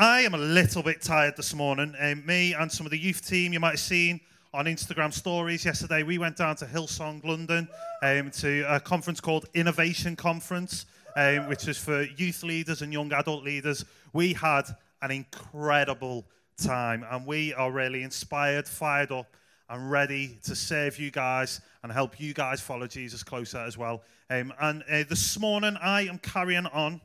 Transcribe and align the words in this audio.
I 0.00 0.20
am 0.20 0.34
a 0.34 0.38
little 0.38 0.84
bit 0.84 1.02
tired 1.02 1.36
this 1.36 1.52
morning. 1.52 1.92
Um, 1.98 2.24
me 2.24 2.54
and 2.54 2.70
some 2.70 2.86
of 2.86 2.92
the 2.92 2.98
youth 2.98 3.26
team, 3.26 3.52
you 3.52 3.58
might 3.58 3.70
have 3.72 3.80
seen 3.80 4.20
on 4.54 4.66
Instagram 4.66 5.12
stories 5.12 5.64
yesterday, 5.64 6.04
we 6.04 6.18
went 6.18 6.36
down 6.36 6.54
to 6.54 6.66
Hillsong, 6.66 7.24
London, 7.24 7.66
um, 8.00 8.30
to 8.30 8.64
a 8.68 8.78
conference 8.78 9.20
called 9.20 9.46
Innovation 9.54 10.14
Conference, 10.14 10.86
um, 11.16 11.48
which 11.48 11.66
is 11.66 11.78
for 11.78 12.04
youth 12.04 12.44
leaders 12.44 12.80
and 12.80 12.92
young 12.92 13.12
adult 13.12 13.42
leaders. 13.42 13.84
We 14.12 14.34
had 14.34 14.68
an 15.02 15.10
incredible 15.10 16.26
time, 16.56 17.04
and 17.10 17.26
we 17.26 17.52
are 17.54 17.72
really 17.72 18.04
inspired, 18.04 18.68
fired 18.68 19.10
up, 19.10 19.36
and 19.68 19.90
ready 19.90 20.38
to 20.44 20.54
serve 20.54 20.96
you 21.00 21.10
guys 21.10 21.60
and 21.82 21.90
help 21.90 22.20
you 22.20 22.34
guys 22.34 22.60
follow 22.60 22.86
Jesus 22.86 23.24
closer 23.24 23.58
as 23.58 23.76
well. 23.76 24.04
Um, 24.30 24.54
and 24.60 24.84
uh, 24.84 25.02
this 25.08 25.36
morning, 25.40 25.76
I 25.82 26.02
am 26.02 26.18
carrying 26.18 26.66
on 26.66 27.00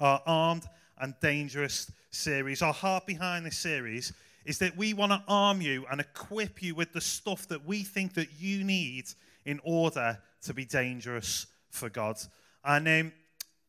our 0.00 0.20
Armed 0.26 0.66
and 1.02 1.14
Dangerous 1.20 1.90
series. 2.10 2.62
Our 2.62 2.72
heart 2.72 3.06
behind 3.06 3.44
this 3.44 3.58
series 3.58 4.12
is 4.44 4.58
that 4.58 4.76
we 4.76 4.94
want 4.94 5.10
to 5.10 5.22
arm 5.26 5.60
you 5.60 5.84
and 5.90 6.00
equip 6.00 6.62
you 6.62 6.76
with 6.76 6.92
the 6.92 7.00
stuff 7.00 7.48
that 7.48 7.66
we 7.66 7.82
think 7.82 8.14
that 8.14 8.28
you 8.38 8.64
need 8.64 9.06
in 9.44 9.60
order 9.64 10.18
to 10.42 10.54
be 10.54 10.64
dangerous 10.64 11.46
for 11.70 11.90
God. 11.90 12.16
And 12.64 12.86
um, 12.86 13.12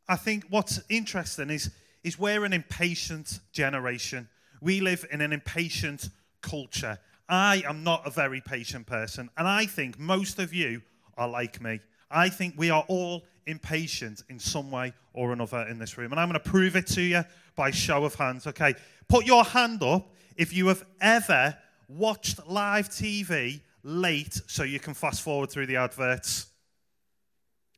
I 0.07 0.15
think 0.15 0.45
what's 0.49 0.79
interesting 0.89 1.49
is, 1.49 1.71
is 2.03 2.19
we're 2.19 2.45
an 2.45 2.53
impatient 2.53 3.39
generation. 3.51 4.29
We 4.61 4.79
live 4.79 5.05
in 5.11 5.19
an 5.19 5.33
impatient 5.33 6.09
culture. 6.41 6.99
I 7.27 7.63
am 7.65 7.83
not 7.83 8.05
a 8.05 8.11
very 8.11 8.41
patient 8.41 8.85
person, 8.85 9.29
and 9.37 9.47
I 9.47 9.65
think 9.65 9.97
most 9.97 10.37
of 10.37 10.53
you 10.53 10.83
are 11.17 11.27
like 11.27 11.61
me. 11.61 11.79
I 12.11 12.29
think 12.29 12.53
we 12.57 12.69
are 12.69 12.85
all 12.87 13.23
impatient 13.45 14.23
in 14.29 14.39
some 14.39 14.71
way 14.71 14.93
or 15.13 15.33
another 15.33 15.67
in 15.67 15.79
this 15.79 15.97
room. 15.97 16.11
And 16.11 16.19
I'm 16.19 16.29
going 16.29 16.41
to 16.41 16.49
prove 16.49 16.75
it 16.75 16.87
to 16.87 17.01
you 17.01 17.23
by 17.55 17.71
show 17.71 18.03
of 18.05 18.15
hands. 18.15 18.47
Okay, 18.47 18.75
put 19.07 19.25
your 19.25 19.43
hand 19.43 19.83
up 19.83 20.09
if 20.35 20.53
you 20.53 20.67
have 20.67 20.83
ever 21.01 21.57
watched 21.87 22.47
live 22.47 22.89
TV 22.89 23.61
late 23.83 24.41
so 24.47 24.63
you 24.63 24.79
can 24.79 24.93
fast 24.93 25.21
forward 25.21 25.49
through 25.49 25.67
the 25.67 25.75
adverts. 25.75 26.47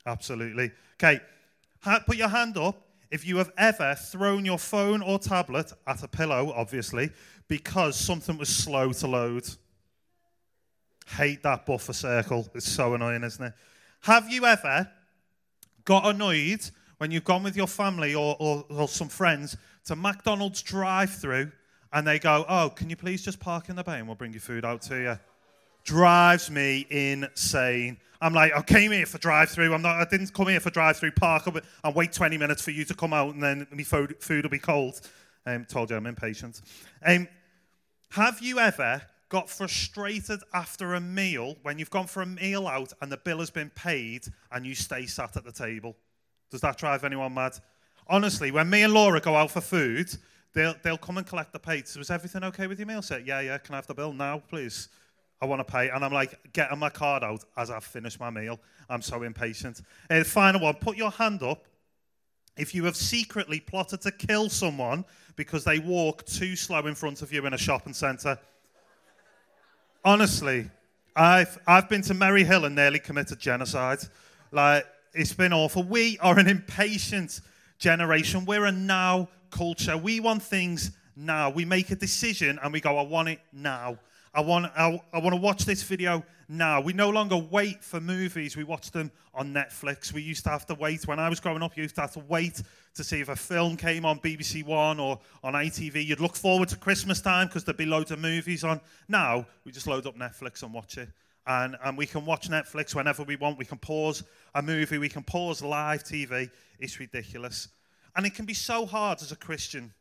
Absolutely. 0.05 0.71
Okay, 1.01 1.19
put 2.05 2.15
your 2.17 2.29
hand 2.29 2.57
up 2.57 2.81
if 3.11 3.25
you 3.25 3.37
have 3.37 3.51
ever 3.57 3.95
thrown 3.95 4.45
your 4.45 4.57
phone 4.57 5.01
or 5.01 5.19
tablet 5.19 5.73
at 5.87 6.03
a 6.03 6.07
pillow, 6.07 6.53
obviously, 6.55 7.09
because 7.47 7.95
something 7.95 8.37
was 8.37 8.49
slow 8.49 8.91
to 8.93 9.07
load. 9.07 9.47
Hate 11.07 11.43
that 11.43 11.65
buffer 11.65 11.93
circle. 11.93 12.47
It's 12.55 12.69
so 12.69 12.93
annoying, 12.93 13.23
isn't 13.23 13.45
it? 13.45 13.53
Have 14.01 14.29
you 14.29 14.45
ever 14.45 14.89
got 15.85 16.05
annoyed 16.05 16.69
when 16.97 17.11
you've 17.11 17.23
gone 17.23 17.43
with 17.43 17.55
your 17.55 17.67
family 17.67 18.15
or, 18.15 18.35
or, 18.39 18.65
or 18.69 18.87
some 18.87 19.09
friends 19.09 19.55
to 19.85 19.95
McDonald's 19.95 20.61
drive 20.61 21.13
through 21.13 21.51
and 21.93 22.05
they 22.05 22.19
go, 22.19 22.45
Oh, 22.49 22.69
can 22.69 22.89
you 22.89 22.95
please 22.95 23.23
just 23.23 23.39
park 23.39 23.69
in 23.69 23.75
the 23.75 23.83
bay 23.83 23.99
and 23.99 24.07
we'll 24.07 24.15
bring 24.15 24.33
your 24.33 24.41
food 24.41 24.65
out 24.65 24.81
to 24.83 24.95
you? 24.95 25.19
Drives 25.83 26.49
me 26.49 26.87
insane. 26.89 27.97
I'm 28.21 28.33
like, 28.33 28.53
I 28.55 28.61
came 28.61 28.91
here 28.91 29.05
for 29.05 29.17
drive-through. 29.19 29.73
I'm 29.73 29.81
not. 29.81 29.97
I 29.97 30.05
didn't 30.09 30.33
come 30.33 30.47
here 30.47 30.59
for 30.59 30.71
drive-through. 30.71 31.11
Park 31.11 31.47
up 31.47 31.57
and 31.83 31.95
wait 31.95 32.11
20 32.11 32.37
minutes 32.37 32.63
for 32.63 32.71
you 32.71 32.83
to 32.85 32.95
come 32.95 33.13
out, 33.13 33.35
and 33.35 33.43
then 33.43 33.67
my 33.71 33.83
food, 33.83 34.15
food 34.19 34.45
will 34.45 34.49
be 34.49 34.57
cold. 34.57 34.99
Um, 35.45 35.65
told 35.65 35.91
you 35.91 35.95
I'm 35.95 36.07
impatient. 36.07 36.61
Um, 37.05 37.27
have 38.11 38.41
you 38.41 38.57
ever 38.57 39.01
got 39.29 39.49
frustrated 39.49 40.39
after 40.53 40.93
a 40.93 41.01
meal 41.01 41.55
when 41.63 41.79
you've 41.79 41.89
gone 41.89 42.07
for 42.07 42.21
a 42.21 42.25
meal 42.25 42.67
out 42.67 42.93
and 43.01 43.11
the 43.11 43.17
bill 43.17 43.39
has 43.39 43.49
been 43.49 43.71
paid 43.71 44.25
and 44.51 44.65
you 44.65 44.75
stay 44.75 45.05
sat 45.05 45.35
at 45.35 45.43
the 45.43 45.51
table? 45.51 45.95
Does 46.51 46.61
that 46.61 46.77
drive 46.77 47.03
anyone 47.03 47.33
mad? 47.33 47.57
Honestly, 48.07 48.51
when 48.51 48.69
me 48.69 48.83
and 48.83 48.93
Laura 48.93 49.19
go 49.19 49.35
out 49.35 49.51
for 49.51 49.61
food, 49.61 50.09
they'll, 50.53 50.75
they'll 50.83 50.97
come 50.97 51.17
and 51.17 51.25
collect 51.25 51.53
the 51.53 51.59
plates. 51.59 51.95
Was 51.95 52.11
everything 52.11 52.43
okay 52.43 52.67
with 52.67 52.77
your 52.77 52.87
meal 52.87 53.01
set? 53.01 53.25
Yeah, 53.25 53.39
yeah. 53.39 53.57
Can 53.57 53.73
I 53.73 53.77
have 53.77 53.87
the 53.87 53.95
bill 53.95 54.13
now, 54.13 54.43
please? 54.47 54.89
I 55.41 55.45
want 55.45 55.65
to 55.65 55.71
pay. 55.71 55.89
And 55.89 56.05
I'm 56.05 56.13
like, 56.13 56.53
getting 56.53 56.77
my 56.79 56.89
card 56.89 57.23
out 57.23 57.43
as 57.57 57.69
I've 57.69 57.83
finished 57.83 58.19
my 58.19 58.29
meal. 58.29 58.59
I'm 58.89 59.01
so 59.01 59.23
impatient. 59.23 59.81
Uh, 60.09 60.23
final 60.23 60.61
one 60.61 60.75
put 60.75 60.97
your 60.97 61.11
hand 61.11 61.43
up 61.43 61.65
if 62.57 62.73
you 62.73 62.85
have 62.85 62.95
secretly 62.95 63.59
plotted 63.59 64.01
to 64.01 64.11
kill 64.11 64.49
someone 64.49 65.03
because 65.35 65.63
they 65.63 65.79
walk 65.79 66.25
too 66.25 66.55
slow 66.55 66.85
in 66.87 66.95
front 66.95 67.21
of 67.21 67.33
you 67.33 67.45
in 67.45 67.53
a 67.53 67.57
shopping 67.57 67.93
centre. 67.93 68.37
Honestly, 70.05 70.69
I've, 71.15 71.57
I've 71.65 71.89
been 71.89 72.03
to 72.03 72.13
Merry 72.13 72.43
Hill 72.43 72.65
and 72.65 72.75
nearly 72.75 72.99
committed 72.99 73.39
genocide. 73.39 73.97
Like, 74.51 74.85
it's 75.15 75.33
been 75.33 75.51
awful. 75.51 75.81
We 75.81 76.19
are 76.19 76.37
an 76.37 76.47
impatient 76.47 77.41
generation. 77.79 78.45
We're 78.45 78.65
a 78.65 78.71
now 78.71 79.29
culture. 79.49 79.97
We 79.97 80.19
want 80.19 80.43
things 80.43 80.91
now. 81.15 81.49
We 81.49 81.65
make 81.65 81.89
a 81.89 81.95
decision 81.95 82.59
and 82.61 82.71
we 82.71 82.81
go, 82.81 82.99
I 82.99 83.01
want 83.01 83.29
it 83.29 83.39
now. 83.51 83.97
I 84.35 84.41
want, 84.41 84.65
I, 84.75 85.01
I 85.13 85.19
want 85.19 85.33
to 85.33 85.41
watch 85.41 85.63
this 85.63 85.81
video 85.81 86.21
now. 86.49 86.81
We 86.81 86.91
no 86.91 87.09
longer 87.09 87.37
wait 87.37 87.81
for 87.81 88.01
movies. 88.01 88.57
We 88.57 88.65
watch 88.65 88.91
them 88.91 89.09
on 89.33 89.53
Netflix. 89.53 90.11
We 90.11 90.21
used 90.21 90.43
to 90.43 90.49
have 90.49 90.65
to 90.65 90.75
wait. 90.75 91.07
When 91.07 91.19
I 91.19 91.29
was 91.29 91.39
growing 91.39 91.63
up, 91.63 91.77
you 91.77 91.83
used 91.83 91.95
to 91.95 92.01
have 92.01 92.11
to 92.13 92.23
wait 92.27 92.61
to 92.95 93.03
see 93.05 93.21
if 93.21 93.29
a 93.29 93.35
film 93.37 93.77
came 93.77 94.05
on 94.05 94.19
BBC 94.19 94.65
One 94.65 94.99
or 94.99 95.21
on 95.41 95.53
ITV. 95.53 96.05
You'd 96.05 96.19
look 96.19 96.35
forward 96.35 96.67
to 96.69 96.75
Christmas 96.75 97.21
time 97.21 97.47
because 97.47 97.63
there'd 97.63 97.77
be 97.77 97.85
loads 97.85 98.11
of 98.11 98.19
movies 98.19 98.65
on. 98.65 98.81
Now, 99.07 99.45
we 99.63 99.71
just 99.71 99.87
load 99.87 100.05
up 100.05 100.17
Netflix 100.17 100.63
and 100.63 100.73
watch 100.73 100.97
it. 100.97 101.07
And, 101.47 101.77
and 101.85 101.97
we 101.97 102.05
can 102.05 102.25
watch 102.25 102.49
Netflix 102.49 102.93
whenever 102.93 103.23
we 103.23 103.37
want. 103.37 103.57
We 103.57 103.63
can 103.63 103.77
pause 103.77 104.21
a 104.53 104.61
movie. 104.61 104.97
We 104.97 105.07
can 105.07 105.23
pause 105.23 105.61
live 105.61 106.03
TV. 106.03 106.49
It's 106.81 106.99
ridiculous. 106.99 107.69
And 108.17 108.25
it 108.25 108.33
can 108.33 108.45
be 108.45 108.53
so 108.53 108.85
hard 108.85 109.21
as 109.21 109.31
a 109.31 109.37
Christian 109.37 109.93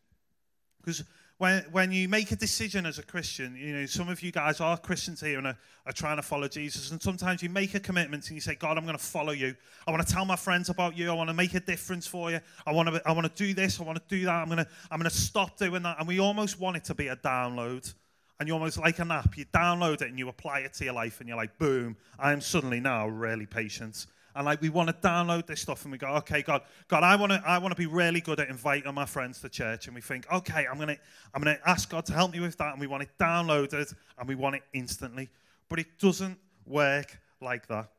because 0.81 1.05
when, 1.39 1.65
when 1.73 1.91
you 1.91 2.09
make 2.09 2.31
a 2.31 2.37
decision 2.37 2.87
as 2.87 2.99
a 2.99 3.03
Christian, 3.03 3.57
you 3.57 3.75
know, 3.75 3.87
some 3.87 4.09
of 4.09 4.23
you 4.23 4.31
guys 4.31 4.61
are 4.61 4.79
Christians 4.79 5.21
here 5.21 5.39
and 5.39 5.49
are, 5.49 5.59
are 5.85 5.93
trying 5.93 6.17
to 6.17 6.23
follow 6.23 6.47
Jesus. 6.47 6.93
And 6.93 7.03
sometimes 7.03 7.43
you 7.43 7.49
make 7.49 7.75
a 7.75 7.81
commitment 7.81 8.29
and 8.29 8.37
you 8.37 8.41
say, 8.41 8.55
God, 8.55 8.79
I'm 8.79 8.85
going 8.85 8.97
to 8.97 9.03
follow 9.03 9.33
you. 9.33 9.55
I 9.87 9.91
want 9.91 10.07
to 10.07 10.13
tell 10.13 10.25
my 10.25 10.37
friends 10.37 10.69
about 10.69 10.97
you. 10.97 11.11
I 11.11 11.15
want 11.15 11.29
to 11.29 11.35
make 11.35 11.55
a 11.55 11.61
difference 11.61 12.07
for 12.07 12.31
you. 12.31 12.39
I 12.65 12.73
want 12.73 12.89
to, 12.89 13.03
I 13.05 13.13
want 13.13 13.27
to 13.27 13.45
do 13.45 13.53
this. 13.53 13.81
I 13.81 13.85
want 13.85 13.99
to 13.99 14.17
do 14.17 14.25
that. 14.27 14.33
I'm 14.33 14.47
going 14.47 14.59
to, 14.59 14.69
I'm 14.91 15.01
going 15.01 15.11
to 15.11 15.17
stop 15.17 15.59
doing 15.59 15.83
that. 15.83 15.99
And 15.99 16.07
we 16.07 16.21
almost 16.21 16.61
want 16.61 16.77
it 16.77 16.85
to 16.85 16.95
be 16.95 17.09
a 17.09 17.17
download. 17.17 17.93
And 18.39 18.49
you're 18.49 18.57
almost 18.57 18.79
like 18.79 19.01
an 19.01 19.11
app. 19.11 19.37
You 19.37 19.45
download 19.47 20.03
it 20.03 20.09
and 20.09 20.19
you 20.19 20.29
apply 20.29 20.61
it 20.61 20.75
to 20.75 20.85
your 20.85 20.95
life 20.95 21.19
and 21.19 21.29
you're 21.29 21.39
like, 21.39 21.59
boom, 21.59 21.97
I 22.19 22.33
am 22.33 22.41
suddenly 22.41 22.79
now 22.79 23.09
really 23.09 23.47
patient 23.47 24.07
and 24.35 24.45
like 24.45 24.61
we 24.61 24.69
want 24.69 24.89
to 24.89 24.95
download 25.07 25.47
this 25.47 25.61
stuff 25.61 25.85
and 25.85 25.93
we 25.93 25.99
go 25.99 26.09
okay 26.09 26.43
god 26.43 26.63
god 26.89 27.03
i 27.03 27.17
want 27.17 27.33
to 27.33 27.43
i 27.47 27.59
want 27.59 27.73
to 27.73 27.81
be 27.81 27.87
really 27.87 28.21
good 28.21 28.41
at 28.41 28.49
inviting 28.49 28.93
my 28.95 29.07
friends 29.07 29.41
to 29.41 29.49
church. 29.49 29.87
And 29.87 29.95
we 29.95 30.01
think 30.01 30.31
okay 30.33 30.67
i'm 30.71 30.79
gonna 30.79 30.97
i'm 31.35 31.43
gonna 31.43 31.59
ask 31.67 31.89
god 31.89 32.07
to 32.07 32.13
help 32.13 32.33
me 32.33 32.41
with 32.41 32.57
that. 32.59 32.73
And 32.73 32.81
we 32.81 32.87
want 32.87 33.03
it 33.03 33.11
downloaded 33.19 33.95
and 34.19 34.29
we 34.29 34.35
want 34.35 34.57
it 34.57 34.63
instantly. 34.73 35.29
But 35.69 35.79
it 35.79 35.99
doesn't 35.99 36.39
work 36.67 37.19
like 37.41 37.67
that. 37.69 37.91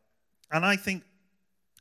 And 0.51 0.65
i 0.65 0.75
think 0.75 1.03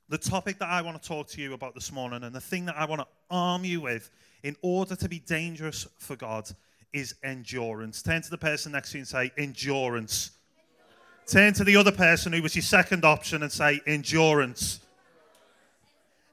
the 0.08 0.18
topic 0.18 0.58
that 0.58 0.68
i 0.68 0.82
want 0.82 1.00
to 1.00 1.08
talk 1.08 1.28
to 1.28 1.40
you 1.40 1.54
about 1.54 1.74
this 1.74 1.90
morning 1.90 2.22
and 2.24 2.34
the 2.34 2.40
thing 2.40 2.66
that 2.66 2.76
i 2.76 2.84
want 2.84 3.00
to 3.00 3.06
arm 3.30 3.64
you 3.64 3.80
with 3.80 4.10
in 4.42 4.54
order 4.62 4.94
to 4.94 5.08
be 5.08 5.18
dangerous 5.18 5.86
for 5.98 6.16
god 6.16 6.48
is 6.94 7.16
endurance. 7.24 8.02
Turn 8.02 8.22
to 8.22 8.30
the 8.30 8.38
person 8.38 8.72
next 8.72 8.92
to 8.92 8.98
you 8.98 9.00
and 9.00 9.08
say 9.08 9.32
endurance 9.36 10.30
Turn 11.26 11.54
to 11.54 11.64
the 11.64 11.76
other 11.76 11.92
person 11.92 12.32
who 12.34 12.42
was 12.42 12.54
your 12.54 12.62
second 12.62 13.04
option 13.04 13.42
and 13.42 13.50
say, 13.50 13.80
endurance. 13.86 14.80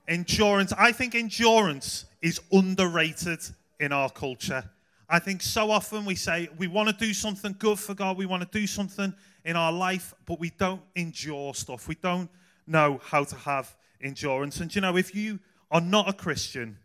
Endurance. 0.07 0.73
I 0.77 0.91
think 0.91 1.15
endurance 1.15 2.05
is 2.21 2.41
underrated 2.51 3.39
in 3.79 3.93
our 3.93 4.09
culture. 4.09 4.63
I 5.07 5.19
think 5.19 5.41
so 5.41 5.71
often 5.71 6.03
we 6.05 6.15
say 6.15 6.49
we 6.57 6.67
want 6.67 6.89
to 6.89 6.95
do 6.95 7.13
something 7.13 7.55
good 7.57 7.79
for 7.79 7.93
God, 7.93 8.17
we 8.17 8.25
want 8.25 8.43
to 8.49 8.59
do 8.59 8.67
something 8.67 9.13
in 9.45 9.55
our 9.55 9.71
life, 9.71 10.13
but 10.25 10.39
we 10.39 10.51
don't 10.51 10.81
endure 10.95 11.53
stuff. 11.53 11.87
We 11.87 11.95
don't 11.95 12.29
know 12.67 12.99
how 13.03 13.23
to 13.23 13.35
have 13.35 13.75
endurance. 14.01 14.59
And 14.59 14.73
you 14.73 14.81
know, 14.81 14.97
if 14.97 15.15
you 15.15 15.39
are 15.69 15.81
not 15.81 16.09
a 16.09 16.13
Christian, 16.13 16.77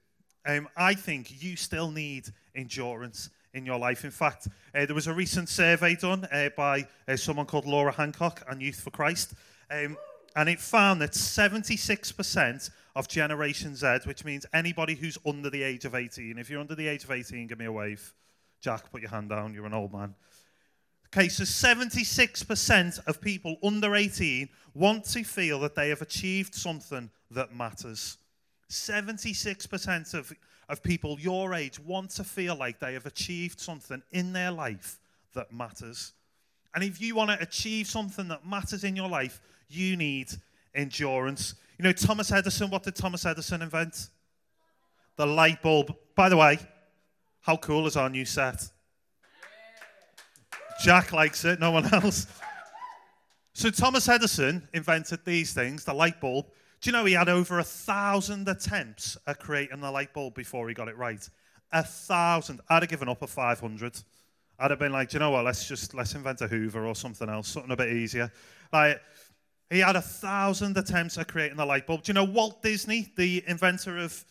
um, 0.46 0.68
I 0.76 0.94
think 0.94 1.42
you 1.42 1.56
still 1.56 1.90
need 1.90 2.28
endurance 2.54 3.30
in 3.56 3.64
your 3.64 3.78
life. 3.78 4.04
In 4.04 4.10
fact, 4.10 4.48
uh, 4.74 4.84
there 4.86 4.94
was 4.94 5.06
a 5.06 5.14
recent 5.14 5.48
survey 5.48 5.96
done 5.96 6.26
uh, 6.30 6.50
by 6.56 6.86
uh, 7.08 7.16
someone 7.16 7.46
called 7.46 7.64
Laura 7.64 7.90
Hancock 7.90 8.42
and 8.48 8.60
Youth 8.60 8.80
for 8.80 8.90
Christ, 8.90 9.34
um, 9.70 9.96
and 10.36 10.48
it 10.48 10.60
found 10.60 11.00
that 11.00 11.12
76% 11.12 12.70
of 12.94 13.08
Generation 13.08 13.74
Z, 13.74 14.00
which 14.04 14.24
means 14.24 14.44
anybody 14.52 14.94
who's 14.94 15.16
under 15.26 15.48
the 15.48 15.62
age 15.62 15.86
of 15.86 15.94
18, 15.94 16.38
if 16.38 16.50
you're 16.50 16.60
under 16.60 16.74
the 16.74 16.86
age 16.86 17.04
of 17.04 17.10
18, 17.10 17.46
give 17.46 17.58
me 17.58 17.64
a 17.64 17.72
wave. 17.72 18.14
Jack, 18.60 18.90
put 18.92 19.00
your 19.00 19.10
hand 19.10 19.30
down, 19.30 19.54
you're 19.54 19.66
an 19.66 19.74
old 19.74 19.92
man. 19.92 20.14
Okay, 21.06 21.28
so 21.28 21.44
76% 21.44 23.06
of 23.06 23.20
people 23.20 23.56
under 23.62 23.94
18 23.94 24.48
want 24.74 25.04
to 25.04 25.24
feel 25.24 25.58
that 25.60 25.74
they 25.74 25.88
have 25.88 26.02
achieved 26.02 26.54
something 26.54 27.10
that 27.30 27.54
matters. 27.54 28.18
76% 28.70 30.14
of 30.14 30.32
of 30.68 30.82
people 30.82 31.18
your 31.20 31.54
age 31.54 31.78
want 31.78 32.10
to 32.10 32.24
feel 32.24 32.56
like 32.56 32.80
they 32.80 32.94
have 32.94 33.06
achieved 33.06 33.60
something 33.60 34.02
in 34.10 34.32
their 34.32 34.50
life 34.50 34.98
that 35.34 35.52
matters. 35.52 36.12
And 36.74 36.82
if 36.82 37.00
you 37.00 37.14
want 37.14 37.30
to 37.30 37.40
achieve 37.40 37.86
something 37.86 38.28
that 38.28 38.46
matters 38.46 38.84
in 38.84 38.96
your 38.96 39.08
life, 39.08 39.40
you 39.68 39.96
need 39.96 40.28
endurance. 40.74 41.54
You 41.78 41.84
know, 41.84 41.92
Thomas 41.92 42.32
Edison, 42.32 42.70
what 42.70 42.82
did 42.82 42.96
Thomas 42.96 43.24
Edison 43.24 43.62
invent? 43.62 44.08
The 45.16 45.26
light 45.26 45.62
bulb. 45.62 45.94
By 46.14 46.28
the 46.28 46.36
way, 46.36 46.58
How 47.46 47.56
cool 47.56 47.86
is 47.86 47.96
our 47.96 48.10
new 48.10 48.24
set? 48.24 48.68
Jack 50.82 51.12
likes 51.12 51.44
it, 51.44 51.60
no 51.60 51.70
one 51.70 51.86
else. 51.94 52.26
So 53.54 53.70
Thomas 53.70 54.08
Edison 54.08 54.68
invented 54.74 55.24
these 55.24 55.52
things, 55.54 55.84
the 55.84 55.94
light 55.94 56.20
bulb. 56.20 56.46
Do 56.80 56.88
you 56.88 56.92
know 56.92 57.04
he 57.04 57.14
had 57.14 57.28
over 57.28 57.58
a 57.58 57.64
thousand 57.64 58.48
attempts 58.48 59.16
at 59.26 59.38
creating 59.38 59.80
the 59.80 59.90
light 59.90 60.12
bulb 60.12 60.34
before 60.34 60.68
he 60.68 60.74
got 60.74 60.88
it 60.88 60.96
right? 60.96 61.28
A 61.72 61.82
thousand. 61.82 62.60
I'd 62.68 62.82
have 62.82 62.90
given 62.90 63.08
up 63.08 63.22
at 63.22 63.28
500. 63.28 63.98
I'd 64.58 64.70
have 64.70 64.78
been 64.78 64.92
like, 64.92 65.10
do 65.10 65.16
you 65.16 65.20
know 65.20 65.30
what? 65.30 65.44
Let's 65.44 65.66
just 65.66 65.94
let's 65.94 66.14
invent 66.14 66.40
a 66.40 66.48
Hoover 66.48 66.86
or 66.86 66.94
something 66.94 67.28
else, 67.28 67.48
something 67.48 67.72
a 67.72 67.76
bit 67.76 67.92
easier. 67.92 68.30
Like 68.72 69.00
he 69.70 69.80
had 69.80 69.96
a 69.96 70.02
thousand 70.02 70.76
attempts 70.76 71.18
at 71.18 71.28
creating 71.28 71.56
the 71.56 71.66
light 71.66 71.86
bulb. 71.86 72.02
Do 72.02 72.10
you 72.10 72.14
know 72.14 72.24
Walt 72.24 72.62
Disney, 72.62 73.12
the 73.16 73.42
inventor 73.46 73.98
of 73.98 74.24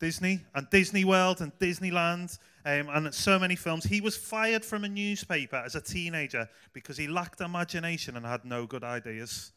Disney 0.00 0.40
and 0.54 0.68
Disney 0.70 1.04
World 1.04 1.40
and 1.40 1.56
Disneyland 1.58 2.38
um, 2.64 2.88
and 2.90 3.14
so 3.14 3.38
many 3.38 3.56
films? 3.56 3.84
He 3.84 4.00
was 4.00 4.16
fired 4.16 4.64
from 4.64 4.84
a 4.84 4.88
newspaper 4.88 5.56
as 5.56 5.74
a 5.74 5.80
teenager 5.80 6.48
because 6.72 6.96
he 6.96 7.08
lacked 7.08 7.40
imagination 7.40 8.16
and 8.16 8.26
had 8.26 8.44
no 8.44 8.66
good 8.66 8.84
ideas. 8.84 9.52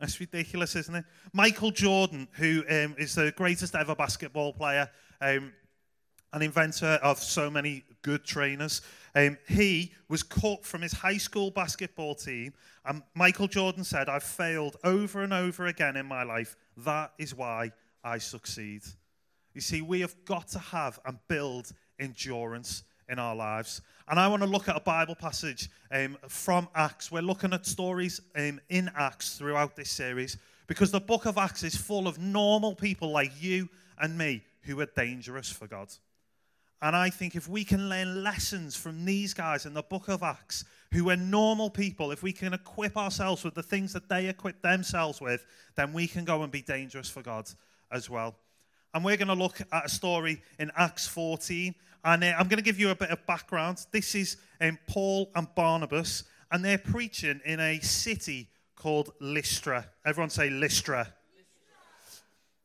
That's 0.00 0.18
ridiculous, 0.18 0.74
isn't 0.76 0.94
it? 0.94 1.04
Michael 1.34 1.70
Jordan, 1.70 2.26
who 2.32 2.64
um, 2.70 2.94
is 2.98 3.14
the 3.14 3.32
greatest 3.36 3.74
ever 3.74 3.94
basketball 3.94 4.54
player, 4.54 4.88
um, 5.20 5.52
an 6.32 6.40
inventor 6.40 6.98
of 7.02 7.18
so 7.18 7.50
many 7.50 7.84
good 8.00 8.24
trainers. 8.24 8.80
Um, 9.14 9.36
he 9.46 9.92
was 10.08 10.22
cut 10.22 10.64
from 10.64 10.80
his 10.80 10.92
high 10.92 11.18
school 11.18 11.50
basketball 11.50 12.14
team, 12.14 12.54
and 12.86 13.02
Michael 13.14 13.46
Jordan 13.46 13.84
said, 13.84 14.08
I've 14.08 14.22
failed 14.22 14.76
over 14.84 15.22
and 15.22 15.34
over 15.34 15.66
again 15.66 15.98
in 15.98 16.06
my 16.06 16.22
life. 16.22 16.56
That 16.78 17.12
is 17.18 17.34
why 17.34 17.72
I 18.02 18.16
succeed. 18.16 18.82
You 19.52 19.60
see, 19.60 19.82
we 19.82 20.00
have 20.00 20.16
got 20.24 20.48
to 20.48 20.58
have 20.58 20.98
and 21.04 21.18
build 21.28 21.72
endurance 21.98 22.84
in 23.10 23.18
our 23.18 23.34
lives. 23.34 23.82
And 24.08 24.18
I 24.18 24.28
want 24.28 24.42
to 24.42 24.48
look 24.48 24.68
at 24.68 24.76
a 24.76 24.80
Bible 24.80 25.14
passage 25.14 25.68
um, 25.90 26.16
from 26.28 26.68
Acts. 26.74 27.12
We're 27.12 27.22
looking 27.22 27.52
at 27.52 27.66
stories 27.66 28.20
um, 28.36 28.60
in 28.68 28.90
Acts 28.96 29.36
throughout 29.36 29.76
this 29.76 29.90
series 29.90 30.38
because 30.66 30.90
the 30.90 31.00
book 31.00 31.26
of 31.26 31.36
Acts 31.36 31.62
is 31.62 31.76
full 31.76 32.08
of 32.08 32.18
normal 32.18 32.74
people 32.74 33.10
like 33.10 33.32
you 33.40 33.68
and 33.98 34.16
me 34.16 34.42
who 34.62 34.80
are 34.80 34.88
dangerous 34.96 35.50
for 35.50 35.66
God. 35.66 35.88
And 36.82 36.96
I 36.96 37.10
think 37.10 37.34
if 37.34 37.48
we 37.48 37.64
can 37.64 37.88
learn 37.88 38.22
lessons 38.22 38.74
from 38.74 39.04
these 39.04 39.34
guys 39.34 39.66
in 39.66 39.74
the 39.74 39.82
book 39.82 40.08
of 40.08 40.22
Acts, 40.22 40.64
who 40.92 41.10
are 41.10 41.16
normal 41.16 41.70
people, 41.70 42.10
if 42.10 42.22
we 42.22 42.32
can 42.32 42.54
equip 42.54 42.96
ourselves 42.96 43.44
with 43.44 43.54
the 43.54 43.62
things 43.62 43.92
that 43.92 44.08
they 44.08 44.28
equip 44.28 44.62
themselves 44.62 45.20
with, 45.20 45.44
then 45.76 45.92
we 45.92 46.06
can 46.06 46.24
go 46.24 46.42
and 46.42 46.50
be 46.50 46.62
dangerous 46.62 47.08
for 47.08 47.22
God 47.22 47.48
as 47.92 48.08
well. 48.08 48.34
And 48.92 49.04
we're 49.04 49.16
going 49.16 49.28
to 49.28 49.34
look 49.34 49.60
at 49.72 49.86
a 49.86 49.88
story 49.88 50.42
in 50.58 50.70
Acts 50.76 51.06
14. 51.06 51.74
And 52.04 52.24
uh, 52.24 52.34
I'm 52.38 52.48
going 52.48 52.58
to 52.58 52.64
give 52.64 52.78
you 52.78 52.90
a 52.90 52.94
bit 52.94 53.10
of 53.10 53.24
background. 53.26 53.86
This 53.90 54.14
is 54.14 54.36
um, 54.60 54.78
Paul 54.86 55.30
and 55.34 55.46
Barnabas, 55.54 56.24
and 56.50 56.64
they're 56.64 56.78
preaching 56.78 57.40
in 57.44 57.60
a 57.60 57.80
city 57.80 58.48
called 58.76 59.12
Lystra. 59.20 59.86
Everyone 60.04 60.30
say 60.30 60.48
Lystra. 60.50 60.98
Lystra. 60.98 61.14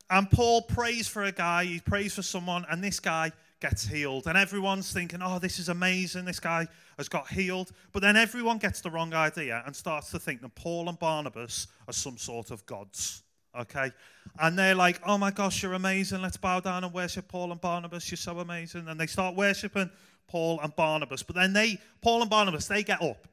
And 0.09 0.29
Paul 0.31 0.61
prays 0.61 1.07
for 1.07 1.23
a 1.23 1.31
guy, 1.31 1.65
he 1.65 1.79
prays 1.79 2.15
for 2.15 2.21
someone, 2.21 2.65
and 2.69 2.83
this 2.83 2.99
guy 2.99 3.31
gets 3.59 3.85
healed. 3.85 4.27
And 4.27 4.37
everyone's 4.37 4.91
thinking, 4.91 5.19
oh, 5.21 5.39
this 5.39 5.59
is 5.59 5.69
amazing. 5.69 6.25
This 6.25 6.39
guy 6.39 6.67
has 6.97 7.09
got 7.09 7.27
healed. 7.27 7.71
But 7.91 8.01
then 8.01 8.15
everyone 8.15 8.57
gets 8.57 8.81
the 8.81 8.91
wrong 8.91 9.13
idea 9.13 9.63
and 9.65 9.75
starts 9.75 10.11
to 10.11 10.19
think 10.19 10.41
that 10.41 10.55
Paul 10.55 10.87
and 10.89 10.99
Barnabas 10.99 11.67
are 11.87 11.93
some 11.93 12.17
sort 12.17 12.51
of 12.51 12.65
gods. 12.65 13.23
Okay? 13.59 13.91
And 14.39 14.57
they're 14.57 14.75
like, 14.75 15.01
oh 15.05 15.17
my 15.17 15.31
gosh, 15.31 15.63
you're 15.63 15.73
amazing. 15.73 16.21
Let's 16.21 16.37
bow 16.37 16.59
down 16.59 16.83
and 16.83 16.93
worship 16.93 17.27
Paul 17.27 17.51
and 17.51 17.61
Barnabas. 17.61 18.09
You're 18.09 18.17
so 18.17 18.39
amazing. 18.39 18.87
And 18.87 18.99
they 18.99 19.07
start 19.07 19.35
worshiping 19.35 19.89
Paul 20.27 20.59
and 20.61 20.75
Barnabas. 20.75 21.23
But 21.23 21.35
then 21.35 21.53
they, 21.53 21.79
Paul 22.01 22.21
and 22.21 22.29
Barnabas, 22.29 22.67
they 22.67 22.83
get 22.83 23.01
up 23.01 23.27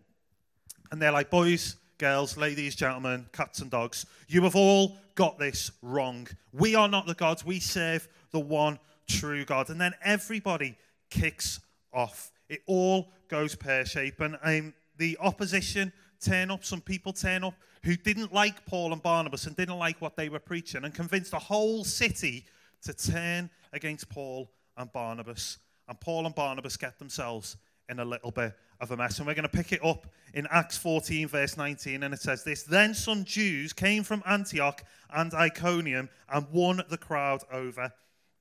and 0.90 1.00
they're 1.00 1.12
like, 1.12 1.30
boys, 1.30 1.76
girls, 1.98 2.36
ladies, 2.36 2.74
gentlemen, 2.74 3.26
cats 3.32 3.60
and 3.60 3.70
dogs, 3.70 4.06
you 4.28 4.42
have 4.42 4.56
all 4.56 4.96
got 5.14 5.38
this 5.38 5.70
wrong. 5.82 6.28
We 6.52 6.74
are 6.74 6.88
not 6.88 7.06
the 7.06 7.14
gods. 7.14 7.44
We 7.44 7.60
serve 7.60 8.08
the 8.30 8.40
one 8.40 8.78
true 9.08 9.44
God. 9.44 9.70
And 9.70 9.80
then 9.80 9.94
everybody 10.04 10.76
kicks 11.10 11.60
off. 11.92 12.30
It 12.48 12.62
all 12.66 13.10
goes 13.28 13.54
pear 13.54 13.86
shaped. 13.86 14.20
And 14.20 14.36
um, 14.42 14.74
the 14.98 15.16
opposition 15.20 15.92
turn 16.20 16.50
up, 16.50 16.64
some 16.64 16.80
people 16.80 17.12
turn 17.12 17.44
up 17.44 17.54
who 17.84 17.96
didn't 17.96 18.32
like 18.32 18.64
Paul 18.66 18.92
and 18.92 19.02
Barnabas 19.02 19.46
and 19.46 19.56
didn't 19.56 19.78
like 19.78 20.00
what 20.00 20.16
they 20.16 20.28
were 20.28 20.38
preaching 20.38 20.84
and 20.84 20.94
convinced 20.94 21.32
the 21.32 21.38
whole 21.38 21.84
city 21.84 22.46
to 22.82 22.94
turn 22.94 23.50
against 23.72 24.08
Paul 24.08 24.50
and 24.76 24.92
Barnabas. 24.92 25.58
And 25.88 26.00
Paul 26.00 26.26
and 26.26 26.34
Barnabas 26.34 26.76
get 26.76 26.98
themselves 26.98 27.56
in 27.88 27.98
a 27.98 28.04
little 28.04 28.30
bit 28.30 28.56
of 28.80 28.90
a 28.90 28.96
mess. 28.96 29.18
And 29.18 29.26
we're 29.26 29.34
going 29.34 29.48
to 29.48 29.48
pick 29.48 29.72
it 29.72 29.84
up 29.84 30.06
in 30.34 30.46
Acts 30.50 30.78
14, 30.78 31.28
verse 31.28 31.56
19. 31.56 32.02
And 32.02 32.14
it 32.14 32.20
says 32.20 32.44
this 32.44 32.62
Then 32.62 32.94
some 32.94 33.24
Jews 33.24 33.72
came 33.72 34.02
from 34.02 34.22
Antioch 34.26 34.84
and 35.10 35.34
Iconium 35.34 36.08
and 36.30 36.46
won 36.52 36.82
the 36.88 36.98
crowd 36.98 37.42
over. 37.52 37.92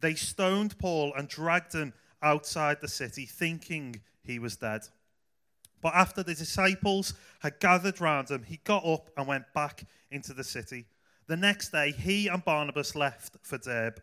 They 0.02 0.16
stoned 0.16 0.78
Paul 0.78 1.14
and 1.16 1.28
dragged 1.28 1.74
him 1.74 1.94
outside 2.22 2.78
the 2.82 2.88
city, 2.88 3.26
thinking 3.26 4.02
he 4.24 4.40
was 4.40 4.56
dead. 4.56 4.82
But 5.82 5.96
after 5.96 6.24
the 6.24 6.36
disciples 6.36 7.14
had 7.40 7.60
gathered 7.60 8.00
round 8.00 8.30
him, 8.30 8.44
he 8.44 8.60
got 8.64 8.86
up 8.86 9.10
and 9.18 9.28
went 9.28 9.52
back 9.54 9.86
into 10.12 10.34
the 10.34 10.44
city. 10.44 10.86
The 11.28 11.38
next 11.38 11.70
day, 11.72 11.92
he 11.92 12.28
and 12.28 12.44
Barnabas 12.44 12.96
left 12.96 13.38
for 13.42 13.58
Derbe. 13.58 14.02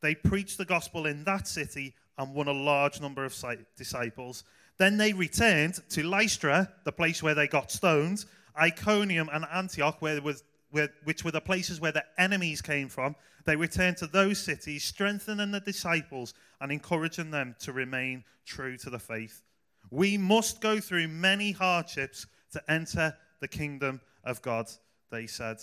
They 0.00 0.14
preached 0.14 0.58
the 0.58 0.64
gospel 0.64 1.06
in 1.06 1.24
that 1.24 1.48
city 1.48 1.94
and 2.18 2.34
won 2.34 2.48
a 2.48 2.52
large 2.52 3.00
number 3.00 3.24
of 3.24 3.34
disciples. 3.76 4.44
Then 4.78 4.96
they 4.96 5.12
returned 5.12 5.80
to 5.90 6.02
Lystra, 6.02 6.70
the 6.84 6.92
place 6.92 7.22
where 7.22 7.34
they 7.34 7.48
got 7.48 7.70
stoned, 7.70 8.24
Iconium 8.58 9.28
and 9.32 9.44
Antioch, 9.52 10.00
where 10.00 10.20
was, 10.20 10.44
where, 10.70 10.88
which 11.04 11.24
were 11.24 11.30
the 11.30 11.40
places 11.40 11.80
where 11.80 11.92
the 11.92 12.04
enemies 12.18 12.62
came 12.62 12.88
from. 12.88 13.16
They 13.44 13.56
returned 13.56 13.96
to 13.98 14.06
those 14.06 14.38
cities, 14.38 14.84
strengthening 14.84 15.50
the 15.50 15.60
disciples 15.60 16.34
and 16.60 16.72
encouraging 16.72 17.30
them 17.30 17.54
to 17.60 17.72
remain 17.72 18.24
true 18.44 18.76
to 18.78 18.90
the 18.90 18.98
faith. 18.98 19.42
We 19.90 20.16
must 20.18 20.60
go 20.60 20.80
through 20.80 21.08
many 21.08 21.52
hardships 21.52 22.26
to 22.52 22.62
enter 22.70 23.16
the 23.40 23.48
kingdom 23.48 24.00
of 24.24 24.42
God, 24.42 24.70
they 25.10 25.26
said. 25.26 25.58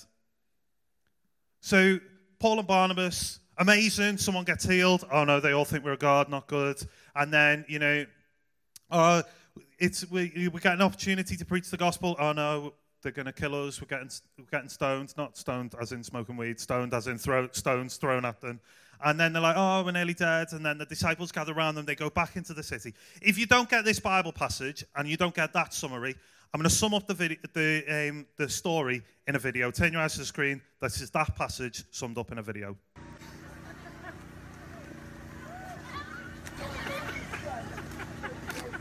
So, 1.61 1.99
Paul 2.39 2.59
and 2.59 2.67
Barnabas, 2.67 3.39
amazing. 3.57 4.17
Someone 4.17 4.43
gets 4.43 4.65
healed. 4.65 5.05
Oh 5.11 5.23
no, 5.23 5.39
they 5.39 5.53
all 5.53 5.65
think 5.65 5.83
we're 5.85 5.93
a 5.93 5.97
God, 5.97 6.29
not 6.29 6.47
good. 6.47 6.81
And 7.15 7.33
then, 7.33 7.65
you 7.67 7.79
know, 7.79 8.05
uh, 8.91 9.23
it's 9.79 10.09
we, 10.09 10.49
we 10.53 10.59
get 10.59 10.73
an 10.73 10.81
opportunity 10.81 11.35
to 11.35 11.45
preach 11.45 11.69
the 11.69 11.77
gospel. 11.77 12.15
Oh 12.19 12.33
no, 12.33 12.73
they're 13.01 13.11
going 13.11 13.25
to 13.25 13.33
kill 13.33 13.67
us. 13.67 13.81
We're 13.81 13.87
getting, 13.87 14.09
we're 14.37 14.45
getting 14.45 14.69
stoned, 14.69 15.13
not 15.17 15.37
stoned 15.37 15.75
as 15.79 15.91
in 15.91 16.03
smoking 16.03 16.37
weed, 16.37 16.59
stoned 16.59 16.93
as 16.93 17.07
in 17.07 17.17
stones 17.17 17.97
thrown 17.97 18.25
at 18.25 18.41
them. 18.41 18.59
And 19.01 19.19
then 19.19 19.33
they're 19.33 19.41
like, 19.41 19.55
oh, 19.57 19.83
we're 19.83 19.91
nearly 19.91 20.13
dead. 20.13 20.47
And 20.51 20.65
then 20.65 20.77
the 20.77 20.85
disciples 20.85 21.31
gather 21.31 21.53
around 21.53 21.75
them. 21.75 21.85
They 21.85 21.95
go 21.95 22.09
back 22.09 22.35
into 22.35 22.53
the 22.53 22.63
city. 22.63 22.93
If 23.21 23.37
you 23.37 23.45
don't 23.45 23.69
get 23.69 23.85
this 23.85 23.99
Bible 23.99 24.31
passage 24.31 24.83
and 24.95 25.07
you 25.07 25.17
don't 25.17 25.35
get 25.35 25.53
that 25.53 25.73
summary, 25.73 26.15
I'm 26.53 26.59
going 26.59 26.69
to 26.69 26.75
sum 26.75 26.93
up 26.93 27.07
the, 27.07 27.13
video, 27.13 27.37
the, 27.53 28.09
um, 28.09 28.25
the 28.37 28.47
story 28.47 29.01
in 29.27 29.35
a 29.35 29.39
video. 29.39 29.71
Turn 29.71 29.93
your 29.93 30.01
eyes 30.01 30.13
to 30.13 30.19
the 30.19 30.25
screen. 30.25 30.61
This 30.81 31.01
is 31.01 31.09
that 31.11 31.35
passage 31.35 31.83
summed 31.91 32.17
up 32.17 32.31
in 32.31 32.37
a 32.37 32.43
video. 32.43 32.77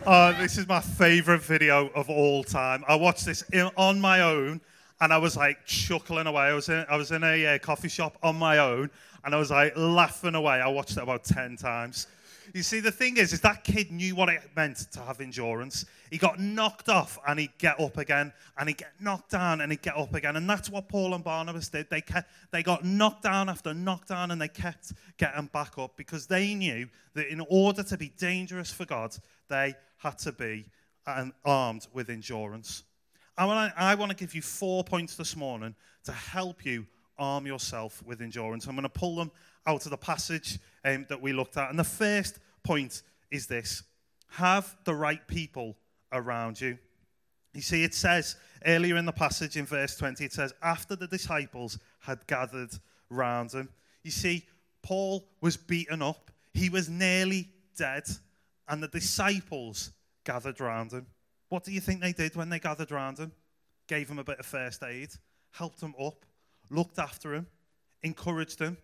Oh, 0.05 0.33
this 0.33 0.59
is 0.59 0.67
my 0.67 0.81
favorite 0.81 1.43
video 1.43 1.89
of 1.95 2.11
all 2.11 2.43
time. 2.43 2.85
I 2.89 2.97
watched 2.97 3.25
this 3.25 3.43
in, 3.53 3.71
on 3.77 4.01
my 4.01 4.21
own 4.21 4.61
and 5.03 5.13
I 5.13 5.19
was 5.19 5.37
like 5.37 5.67
chuckling 5.67 6.29
away. 6.29 6.43
I 6.43 6.55
was 6.55 6.69
in, 6.69 6.87
I 6.89 6.95
was 6.95 7.11
in 7.11 7.25
a 7.25 7.57
uh, 7.57 7.59
coffee 7.59 7.89
shop 7.89 8.17
on 8.23 8.37
my 8.37 8.59
own 8.59 8.89
and 9.25 9.35
I 9.35 9.39
was 9.39 9.51
like 9.51 9.77
laughing 9.77 10.37
away. 10.37 10.61
I 10.61 10.69
watched 10.69 10.97
it 10.97 11.03
about 11.03 11.25
10 11.25 11.57
times. 11.57 12.07
You 12.55 12.63
see, 12.63 12.79
the 12.79 12.93
thing 12.93 13.17
is, 13.17 13.33
is 13.33 13.41
that 13.41 13.65
kid 13.65 13.91
knew 13.91 14.15
what 14.15 14.29
it 14.29 14.43
meant 14.55 14.77
to 14.93 15.01
have 15.01 15.21
endurance. 15.21 15.87
He 16.11 16.19
got 16.19 16.39
knocked 16.39 16.89
off 16.89 17.19
and 17.27 17.41
he'd 17.41 17.57
get 17.59 17.81
up 17.81 17.99
again, 17.99 18.33
and 18.59 18.69
he'd 18.69 18.79
get 18.79 18.93
knocked 19.01 19.31
down 19.31 19.61
and 19.61 19.73
he'd 19.73 19.83
get 19.83 19.97
up 19.97 20.15
again. 20.15 20.37
And 20.37 20.49
that's 20.49 20.71
what 20.71 20.89
Paul 20.89 21.15
and 21.15 21.25
Barnabas 21.25 21.69
did. 21.69 21.91
They, 21.91 22.01
kept, 22.01 22.31
they 22.53 22.63
got 22.63 22.85
knocked 22.85 23.25
down 23.25 23.49
after 23.49 23.75
knocked 23.75 24.09
down 24.09 24.31
and 24.31 24.41
they 24.41 24.49
kept 24.49 24.93
getting 25.19 25.47
back 25.47 25.79
up 25.79 25.97
because 25.97 26.29
they 26.29 26.55
knew 26.55 26.89
that 27.15 27.27
in 27.29 27.45
order 27.49 27.83
to 27.83 27.97
be 27.97 28.13
dangerous 28.19 28.71
for 28.73 28.85
God, 28.85 29.17
they 29.49 29.75
had 29.99 30.19
to 30.19 30.33
be 30.33 30.67
um, 31.07 31.33
armed 31.45 31.89
with 31.93 32.09
endurance. 32.09 32.85
I 33.37 33.47
want, 33.47 33.75
to, 33.75 33.81
I 33.81 33.95
want 33.95 34.11
to 34.11 34.17
give 34.17 34.35
you 34.35 34.43
four 34.43 34.85
points 34.85 35.17
this 35.17 35.37
morning 35.37 35.75
to 36.05 36.13
help 36.13 36.65
you 36.65 36.87
arm 37.19 37.47
yourself 37.47 38.03
with 38.05 38.21
endurance. 38.21 38.67
I'm 38.67 38.75
going 38.75 38.83
to 38.83 38.89
pull 38.89 39.17
them 39.17 39.31
out 39.67 39.85
of 39.85 39.91
the 39.91 39.97
passage 39.97 40.59
um, 40.85 41.07
that 41.09 41.21
we 41.21 41.33
looked 41.33 41.57
at. 41.57 41.71
And 41.71 41.79
the 41.79 41.85
first 41.85 42.39
point 42.63 43.03
is 43.31 43.47
this 43.47 43.85
have 44.29 44.77
the 44.85 44.95
right 44.95 45.27
people 45.27 45.77
around 46.13 46.61
you. 46.61 46.79
You 47.55 47.61
see, 47.61 47.85
it 47.85 47.95
says 47.95 48.37
earlier 48.65 48.97
in 48.97 49.05
the 49.05 49.13
passage 49.13 49.57
in 49.57 49.67
verse 49.67 49.97
20, 49.97 50.25
it 50.25 50.33
says, 50.33 50.55
after 50.63 50.97
the 50.97 51.07
disciples 51.07 51.79
had 52.01 52.27
gathered 52.27 52.71
round 53.11 53.53
him. 53.53 53.69
You 54.03 54.11
see, 54.11 54.47
Paul 54.83 55.29
was 55.41 55.57
beaten 55.57 56.01
up, 56.01 56.31
he 56.55 56.71
was 56.71 56.89
nearly 56.89 57.49
dead. 57.77 58.05
and 58.69 58.83
the 58.83 58.89
disciples 58.89 59.93
gathered 60.25 60.61
round 60.61 60.93
him. 60.93 61.07
What 61.53 61.65
do 61.65 61.71
you 61.71 61.83
think 61.83 62.01
they 62.01 62.15
did 62.15 62.35
when 62.35 62.49
they 62.49 62.59
gathered 62.59 62.91
round 62.91 63.19
him? 63.19 63.31
Gave 63.87 64.09
him 64.09 64.19
a 64.19 64.25
bit 64.25 64.39
of 64.39 64.47
first 64.47 64.83
aid, 64.83 65.11
helped 65.51 65.83
him 65.83 65.95
up, 66.03 66.25
looked 66.71 66.99
after 66.99 67.35
him, 67.35 67.47
encouraged 68.03 68.59
him, 68.59 68.79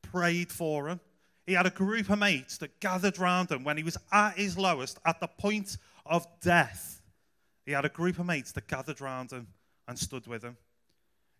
prayed 0.00 0.52
for 0.52 0.88
him. 0.88 1.00
He 1.44 1.54
had 1.54 1.66
a 1.66 1.70
group 1.70 2.08
of 2.10 2.20
mates 2.20 2.56
that 2.58 2.78
gathered 2.78 3.18
round 3.18 3.50
him 3.50 3.64
when 3.64 3.76
he 3.76 3.82
was 3.82 3.98
at 4.12 4.36
his 4.36 4.56
lowest, 4.56 5.00
at 5.04 5.18
the 5.18 5.26
point 5.26 5.76
of 6.06 6.24
death. 6.40 7.02
He 7.66 7.72
had 7.72 7.84
a 7.84 7.88
group 7.88 8.20
of 8.20 8.26
mates 8.26 8.52
that 8.52 8.68
gathered 8.68 9.00
round 9.00 9.32
him 9.32 9.48
and 9.88 9.98
stood 9.98 10.28
with 10.28 10.44
him. 10.44 10.56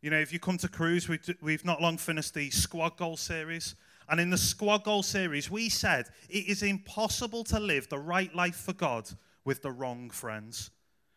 You 0.02 0.10
know, 0.10 0.18
if 0.18 0.32
you 0.32 0.40
come 0.40 0.58
to 0.58 0.68
Cruise, 0.68 1.08
we've 1.40 1.64
not 1.64 1.82
long 1.82 1.98
finished 1.98 2.34
the 2.34 2.50
squad 2.50 2.96
goal 2.96 3.16
series. 3.16 3.76
And 4.08 4.18
in 4.18 4.28
the 4.28 4.36
squad 4.36 4.82
goal 4.82 5.04
series, 5.04 5.48
we 5.48 5.68
said 5.68 6.08
it 6.28 6.48
is 6.48 6.64
impossible 6.64 7.44
to 7.44 7.60
live 7.60 7.88
the 7.88 8.00
right 8.00 8.34
life 8.34 8.56
for 8.56 8.72
God 8.72 9.08
with 9.44 9.62
the 9.62 9.70
wrong 9.70 10.10
friends. 10.10 10.70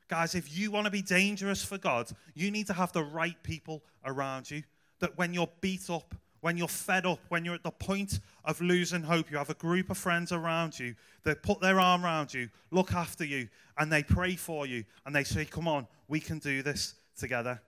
Guys, 0.07 0.36
if 0.36 0.57
you 0.57 0.72
want 0.72 0.86
to 0.86 0.91
be 0.91 1.01
dangerous 1.01 1.63
for 1.63 1.77
God, 1.77 2.10
you 2.34 2.50
need 2.50 2.67
to 2.67 2.74
have 2.74 2.93
the 2.93 3.03
right 3.03 3.41
people 3.43 3.84
around 4.05 4.50
you. 4.50 4.63
That 5.00 5.17
when 5.17 5.34
you're 5.34 5.50
beat 5.62 5.89
up, 5.89 6.15
when 6.41 6.55
you're 6.55 6.67
fed 6.67 7.05
up, 7.05 7.19
when 7.29 7.43
you're 7.43 7.55
at 7.55 7.63
the 7.63 7.72
point 7.72 8.19
of 8.46 8.62
losing 8.62 9.03
hope, 9.03 9.29
you 9.29 9.38
have 9.38 9.50
a 9.50 9.55
group 9.55 9.89
of 9.89 9.98
friends 9.98 10.31
around 10.31 10.79
you 10.79 10.96
that 11.24 11.43
put 11.43 11.60
their 11.60 11.79
arm 11.79 12.05
around 12.05 12.34
you, 12.34 12.50
look 12.72 12.93
after 12.93 13.25
you, 13.25 13.50
and 13.77 13.91
they 13.91 14.03
pray 14.03 14.36
for 14.36 14.65
you, 14.65 14.86
and 15.05 15.15
they 15.15 15.24
say, 15.24 15.46
Come 15.46 15.67
on, 15.67 15.88
we 16.07 16.19
can 16.19 16.39
do 16.39 16.62
this 16.62 16.96
together. 17.17 17.62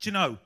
Do 0.00 0.08
you 0.08 0.12
know, 0.12 0.38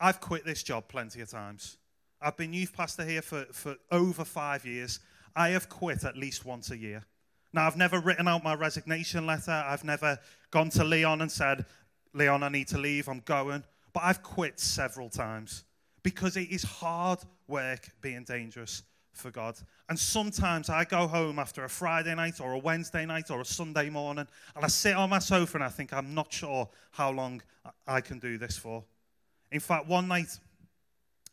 I've 0.00 0.20
quit 0.20 0.44
this 0.44 0.62
job 0.62 0.88
plenty 0.88 1.20
of 1.20 1.30
times. 1.30 1.76
I've 2.20 2.36
been 2.36 2.52
youth 2.52 2.72
pastor 2.72 3.04
here 3.04 3.22
for, 3.22 3.44
for 3.52 3.76
over 3.90 4.24
five 4.24 4.64
years. 4.64 5.00
I 5.34 5.50
have 5.50 5.68
quit 5.68 6.04
at 6.04 6.16
least 6.16 6.44
once 6.44 6.70
a 6.70 6.76
year. 6.76 7.04
Now, 7.52 7.66
I've 7.66 7.76
never 7.76 7.98
written 7.98 8.28
out 8.28 8.44
my 8.44 8.54
resignation 8.54 9.26
letter. 9.26 9.50
I've 9.50 9.84
never 9.84 10.18
gone 10.50 10.70
to 10.70 10.84
Leon 10.84 11.20
and 11.20 11.30
said, 11.30 11.66
Leon, 12.12 12.42
I 12.42 12.48
need 12.48 12.68
to 12.68 12.78
leave, 12.78 13.08
I'm 13.08 13.20
going. 13.20 13.64
But 13.92 14.04
I've 14.04 14.22
quit 14.22 14.60
several 14.60 15.08
times 15.08 15.64
because 16.02 16.36
it 16.36 16.50
is 16.50 16.62
hard 16.62 17.18
work 17.48 17.88
being 18.00 18.24
dangerous 18.24 18.82
for 19.12 19.30
God. 19.30 19.56
And 19.88 19.98
sometimes 19.98 20.70
I 20.70 20.84
go 20.84 21.06
home 21.06 21.38
after 21.38 21.64
a 21.64 21.68
Friday 21.68 22.14
night 22.14 22.40
or 22.40 22.52
a 22.52 22.58
Wednesday 22.58 23.04
night 23.04 23.30
or 23.30 23.40
a 23.40 23.44
Sunday 23.44 23.90
morning 23.90 24.26
and 24.54 24.64
I 24.64 24.68
sit 24.68 24.94
on 24.94 25.10
my 25.10 25.18
sofa 25.18 25.56
and 25.56 25.64
I 25.64 25.68
think, 25.68 25.92
I'm 25.92 26.14
not 26.14 26.32
sure 26.32 26.68
how 26.92 27.10
long 27.10 27.42
I 27.86 28.00
can 28.00 28.18
do 28.18 28.38
this 28.38 28.56
for. 28.56 28.84
In 29.50 29.60
fact, 29.60 29.88
one 29.88 30.08
night 30.08 30.38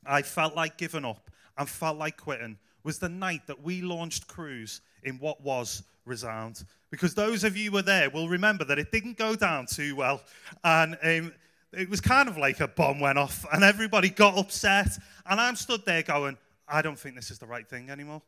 I 0.05 0.24
felt 0.24 0.55
like 0.55 0.77
giving 0.77 1.05
up 1.05 1.29
and 1.57 1.69
felt 1.69 1.97
like 1.97 2.17
quitting 2.17 2.57
was 2.83 3.00
the 3.00 3.09
night 3.09 3.45
that 3.47 3.62
we 3.62 3.81
launched 3.81 4.27
Cruise 4.27 4.81
in 5.03 5.19
what 5.19 5.41
was 5.41 5.83
Resound. 6.08 6.66
Because 6.90 7.14
those 7.14 7.44
of 7.44 7.58
you 7.58 7.70
who 7.70 7.78
were 7.78 7.82
there 7.82 8.10
will 8.10 8.30
remember 8.30 8.64
that 8.66 8.80
it 8.80 8.92
didn't 8.92 9.18
go 9.18 9.36
down 9.36 9.66
too 9.66 9.96
well. 9.96 10.22
And 10.64 10.98
um, 11.04 11.34
it 11.74 11.90
was 11.90 12.02
kind 12.02 12.30
of 12.30 12.38
like 12.38 12.60
a 12.60 12.68
bomb 12.68 13.00
went 13.00 13.18
off 13.18 13.46
and 13.52 13.64
everybody 13.64 14.10
got 14.10 14.38
upset. 14.38 14.98
And 15.26 15.40
I'm 15.40 15.56
stood 15.56 15.86
there 15.86 16.04
going, 16.04 16.38
I 16.68 16.82
don't 16.82 16.98
think 16.98 17.16
this 17.16 17.32
is 17.32 17.40
the 17.40 17.46
right 17.46 17.68
thing 17.68 17.90
anymore. 17.90 18.22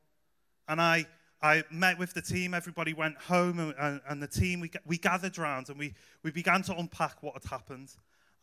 And 0.67 0.81
I, 0.81 1.05
I 1.41 1.63
met 1.71 1.97
with 1.97 2.13
the 2.13 2.21
team, 2.21 2.53
everybody 2.53 2.93
went 2.93 3.17
home, 3.17 3.59
and, 3.59 3.73
and, 3.79 4.01
and 4.09 4.21
the 4.21 4.27
team, 4.27 4.59
we, 4.59 4.71
we 4.85 4.97
gathered 4.97 5.37
around 5.37 5.69
and 5.69 5.79
we, 5.79 5.93
we 6.23 6.31
began 6.31 6.61
to 6.63 6.77
unpack 6.77 7.23
what 7.23 7.33
had 7.33 7.45
happened. 7.45 7.89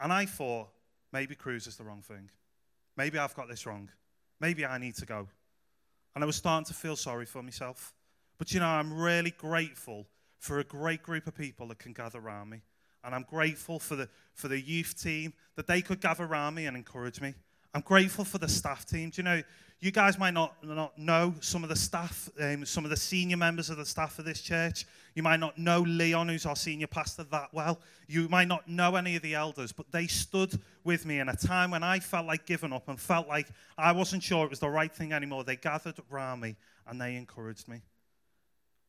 And 0.01 0.13
I 0.13 0.27
thought, 0.27 0.69
maybe 1.13 1.35
cruise 1.35 1.67
is 1.67 1.77
the 1.77 1.85
wrong 1.85 2.03
thing. 2.03 2.31
Maybe 2.97 3.19
I've 3.19 3.35
got 3.35 3.49
this 3.49 3.67
wrong. 3.67 3.91
Maybe 4.41 4.65
I 4.65 4.79
need 4.79 4.97
to 4.97 5.07
go. 5.07 5.29
And 6.15 6.25
I 6.25 6.27
was 6.27 6.37
starting 6.37 6.65
to 6.67 6.75
feel 6.75 6.97
sorry 6.97 7.27
for 7.27 7.43
myself. 7.43 7.93
But 8.39 8.53
you 8.53 8.61
know, 8.61 8.67
I'm 8.67 8.93
really 8.93 9.31
grateful 9.31 10.07
for 10.39 10.59
a 10.59 10.65
great 10.65 11.03
group 11.03 11.27
of 11.27 11.35
people 11.35 11.69
that 11.69 11.79
can 11.79 11.93
gather 11.93 12.19
around 12.19 12.51
me. 12.51 12.61
And 13.05 13.15
I'm 13.15 13.25
grateful 13.29 13.79
for 13.79 13.97
the, 13.97 14.09
for 14.35 14.49
the 14.49 14.61
youth 14.61 15.01
team 15.01 15.33
that 15.55 15.67
they 15.67 15.81
could 15.81 16.01
gather 16.01 16.25
around 16.25 16.55
me 16.55 16.67
and 16.67 16.77
encourage 16.77 17.21
me. 17.21 17.35
I'm 17.73 17.83
grateful 17.83 18.25
for 18.25 18.39
the 18.39 18.49
staff 18.49 18.87
team. 18.87 19.11
Do 19.11 19.21
you 19.21 19.23
know, 19.23 19.43
you 19.81 19.91
guys 19.91 20.19
might 20.19 20.33
not, 20.33 20.55
not 20.65 20.99
know 20.99 21.35
some 21.41 21.63
of 21.63 21.69
the 21.69 21.77
staff, 21.77 22.31
um, 22.41 22.65
some 22.65 22.85
of 22.85 22.91
the 22.91 22.97
senior 22.97 23.37
members 23.37 23.69
of 23.69 23.77
the 23.77 23.85
staff 23.85 24.19
of 24.19 24.25
this 24.25 24.41
church. 24.41 24.87
You 25.15 25.23
might 25.23 25.41
not 25.41 25.59
know 25.59 25.83
Leon, 25.83 26.29
who's 26.29 26.47
our 26.47 26.57
senior 26.57 26.87
pastor, 26.87 27.25
that 27.25 27.51
well. 27.53 27.79
You 28.09 28.29
might 28.29 28.49
not 28.49 28.67
know 28.67 28.97
any 28.97 29.15
of 29.17 29.23
the 29.23 29.35
elders, 29.35 29.73
but 29.73 29.93
they 29.93 30.07
stood 30.07 30.59
with 30.85 31.05
me 31.05 31.19
in 31.21 31.29
a 31.29 31.37
time 31.37 31.71
when 31.71 31.83
I 31.83 31.99
felt 31.99 32.27
like 32.27 32.47
giving 32.47 32.73
up 32.73 32.89
and 32.89 32.99
felt 32.99 33.29
like 33.29 33.49
I 33.77 33.93
wasn't 33.93 34.23
sure 34.23 34.45
it 34.45 34.51
was 34.51 34.61
the 34.61 34.71
right 34.71 34.93
thing 34.93 35.13
anymore. 35.13 35.45
They 35.45 35.57
gathered 35.57 35.97
around 36.11 36.41
me 36.41 36.57
and 36.87 37.01
they 37.01 37.17
encouraged 37.17 37.69
me. 37.69 37.83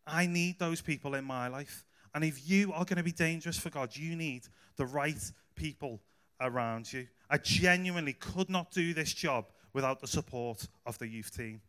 I 0.08 0.26
need 0.26 0.60
those 0.60 0.82
people 0.82 1.16
in 1.16 1.26
my 1.26 1.48
life. 1.48 1.86
And 2.16 2.24
if 2.24 2.50
you 2.50 2.74
are 2.74 2.86
going 2.86 2.98
to 2.98 3.04
be 3.04 3.12
dangerous 3.12 3.60
for 3.60 3.70
God, 3.70 3.96
you 3.96 4.16
need 4.16 4.48
the 4.78 4.86
right 4.86 5.22
people 5.56 6.02
around 6.42 6.92
you. 6.92 7.08
I 7.30 7.38
genuinely 7.38 8.14
could 8.14 8.50
not 8.50 8.72
do 8.72 8.94
this 8.94 9.14
job 9.14 9.46
without 9.74 10.00
the 10.00 10.08
support 10.08 10.68
of 10.86 10.98
the 10.98 11.08
youth 11.08 11.36
team. 11.36 11.62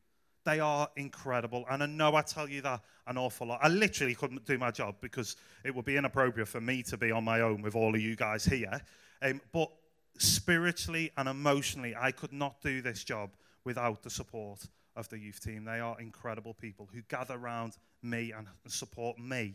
They 0.45 0.61
are 0.61 0.89
incredible. 0.97 1.67
And 1.69 1.83
I 1.83 1.87
know 1.87 2.15
I 2.15 2.23
tell 2.23 2.49
you 2.49 2.63
that 2.63 2.81
an 3.07 3.19
awful 3.19 3.49
lot. 3.49 3.61
I 3.63 3.69
literally 3.69 4.15
couldn't 4.15 4.47
do 4.47 4.57
my 4.57 4.71
job 4.71 4.95
because 5.01 5.37
it 5.65 5.75
would 5.75 5.85
be 5.85 5.97
inappropriate 5.97 6.49
for 6.49 6.61
me 6.61 6.83
to 6.85 6.97
be 6.97 7.11
on 7.11 7.25
my 7.25 7.41
own 7.41 7.61
with 7.61 7.75
all 7.75 7.95
of 7.95 8.01
you 8.01 8.17
guys 8.17 8.45
here. 8.45 8.81
Um, 9.21 9.41
but 9.53 9.71
spiritually 10.19 11.11
and 11.17 11.29
emotionally, 11.29 11.95
I 11.95 12.13
could 12.13 12.33
not 12.33 12.63
do 12.63 12.81
this 12.81 13.05
job 13.05 13.31
without 13.65 14.03
the 14.03 14.11
support 14.11 14.67
of 14.99 15.09
the 15.09 15.19
youth 15.19 15.41
team. 15.43 15.65
They 15.65 15.81
are 15.81 15.99
incredible 16.01 16.53
people 16.53 16.89
who 16.93 17.01
gather 17.09 17.35
around 17.35 17.77
me 18.03 18.33
and 18.37 18.47
support 18.67 19.19
me 19.19 19.55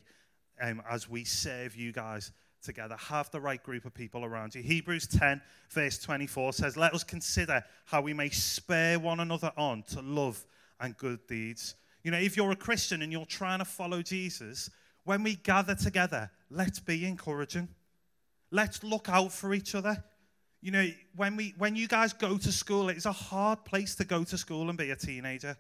um, 0.62 0.82
as 0.90 1.10
we 1.10 1.26
serve 1.26 1.76
you 1.76 1.92
guys 1.92 2.32
together. 2.64 2.96
Have 2.98 3.30
the 3.30 3.42
right 3.42 3.62
group 3.62 3.86
of 3.86 3.94
people 3.94 4.24
around 4.24 4.56
you. 4.56 4.64
Hebrews 4.64 5.06
10, 5.08 5.42
verse 5.70 6.00
24 6.00 6.54
says, 6.54 6.78
Let 6.78 6.94
us 6.94 7.04
consider 7.04 7.64
how 7.86 8.02
we 8.02 8.14
may 8.14 8.30
spare 8.30 8.98
one 9.00 9.20
another 9.20 9.52
on 9.58 9.84
to 9.90 10.02
love 10.02 10.44
and 10.80 10.98
good 10.98 11.20
deeds. 11.28 11.76
You 12.04 12.12
know, 12.12 12.18
if 12.18 12.38
you're 12.38 12.52
a 12.52 12.56
Christian 12.56 13.02
and 13.02 13.12
you're 13.12 13.26
trying 13.26 13.60
to 13.60 13.66
follow 13.66 14.02
Jesus, 14.02 14.70
when 15.04 15.24
we 15.24 15.36
gather 15.36 15.76
together, 15.76 16.32
let's 16.50 16.80
be 16.80 17.06
encouraging. 17.06 17.68
Let's 18.50 18.84
look 18.84 19.10
out 19.10 19.34
for 19.34 19.54
each 19.54 19.76
other. 19.76 20.04
You 20.64 20.72
know, 20.72 20.88
when, 21.18 21.36
we, 21.36 21.54
when 21.58 21.76
you 21.76 21.90
guys 21.90 22.14
go 22.14 22.38
to 22.38 22.50
school, 22.50 22.88
it's 22.88 23.06
a 23.06 23.12
hard 23.12 23.66
place 23.66 23.96
to 23.96 24.06
go 24.06 24.24
to 24.24 24.38
school 24.38 24.70
and 24.70 24.78
be 24.78 24.92
a 24.92 24.96
teenager. 24.96 25.58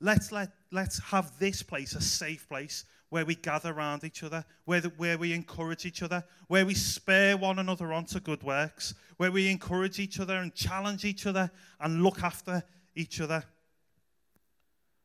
Let's, 0.00 0.30
let, 0.30 0.52
let's 0.70 1.00
have 1.00 1.36
this 1.40 1.60
place 1.60 1.96
a 1.96 2.00
safe 2.00 2.48
place 2.48 2.84
where 3.08 3.24
we 3.24 3.34
gather 3.34 3.72
around 3.72 4.04
each 4.04 4.22
other, 4.22 4.44
where, 4.64 4.80
the, 4.80 4.90
where 4.90 5.18
we 5.18 5.32
encourage 5.32 5.84
each 5.84 6.04
other, 6.04 6.22
where 6.46 6.64
we 6.64 6.74
spur 6.74 7.36
one 7.36 7.58
another 7.58 7.92
on 7.92 8.04
to 8.04 8.20
good 8.20 8.44
works, 8.44 8.94
where 9.16 9.32
we 9.32 9.50
encourage 9.50 9.98
each 9.98 10.20
other 10.20 10.36
and 10.36 10.54
challenge 10.54 11.04
each 11.04 11.26
other 11.26 11.50
and 11.80 12.04
look 12.04 12.22
after 12.22 12.62
each 12.94 13.20
other. 13.20 13.42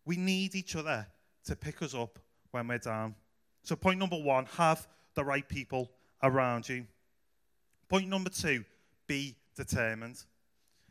We 0.06 0.16
need 0.16 0.54
each 0.54 0.76
other 0.76 1.08
to 1.46 1.56
pick 1.56 1.82
us 1.82 1.96
up 1.96 2.20
when 2.52 2.68
we're 2.68 2.78
down. 2.78 3.16
So, 3.64 3.76
point 3.76 3.98
number 3.98 4.18
one 4.18 4.46
have 4.58 4.88
the 5.16 5.24
right 5.24 5.48
people 5.50 5.90
around 6.22 6.70
you. 6.70 6.86
Point 7.90 8.10
number 8.10 8.30
two 8.30 8.64
be 9.14 9.36
determined. 9.56 10.24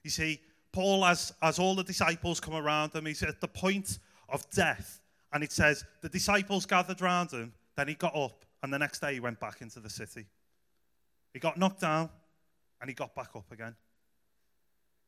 You 0.04 0.10
see, 0.10 0.40
Paul, 0.72 1.04
as, 1.04 1.32
as 1.42 1.58
all 1.58 1.74
the 1.74 1.84
disciples 1.84 2.40
come 2.40 2.54
around 2.54 2.94
him, 2.94 3.06
he's 3.06 3.22
at 3.22 3.40
the 3.40 3.48
point 3.48 3.98
of 4.28 4.48
death. 4.50 5.00
And 5.32 5.42
it 5.42 5.52
says, 5.52 5.84
the 6.00 6.08
disciples 6.08 6.66
gathered 6.66 7.00
round 7.00 7.30
him, 7.32 7.52
then 7.76 7.88
he 7.88 7.94
got 7.94 8.14
up, 8.14 8.44
and 8.62 8.72
the 8.72 8.78
next 8.78 9.00
day 9.00 9.14
he 9.14 9.20
went 9.20 9.40
back 9.40 9.60
into 9.60 9.80
the 9.80 9.90
city. 9.90 10.26
He 11.32 11.40
got 11.40 11.56
knocked 11.56 11.80
down, 11.80 12.10
and 12.80 12.90
he 12.90 12.94
got 12.94 13.14
back 13.14 13.30
up 13.34 13.50
again. 13.50 13.74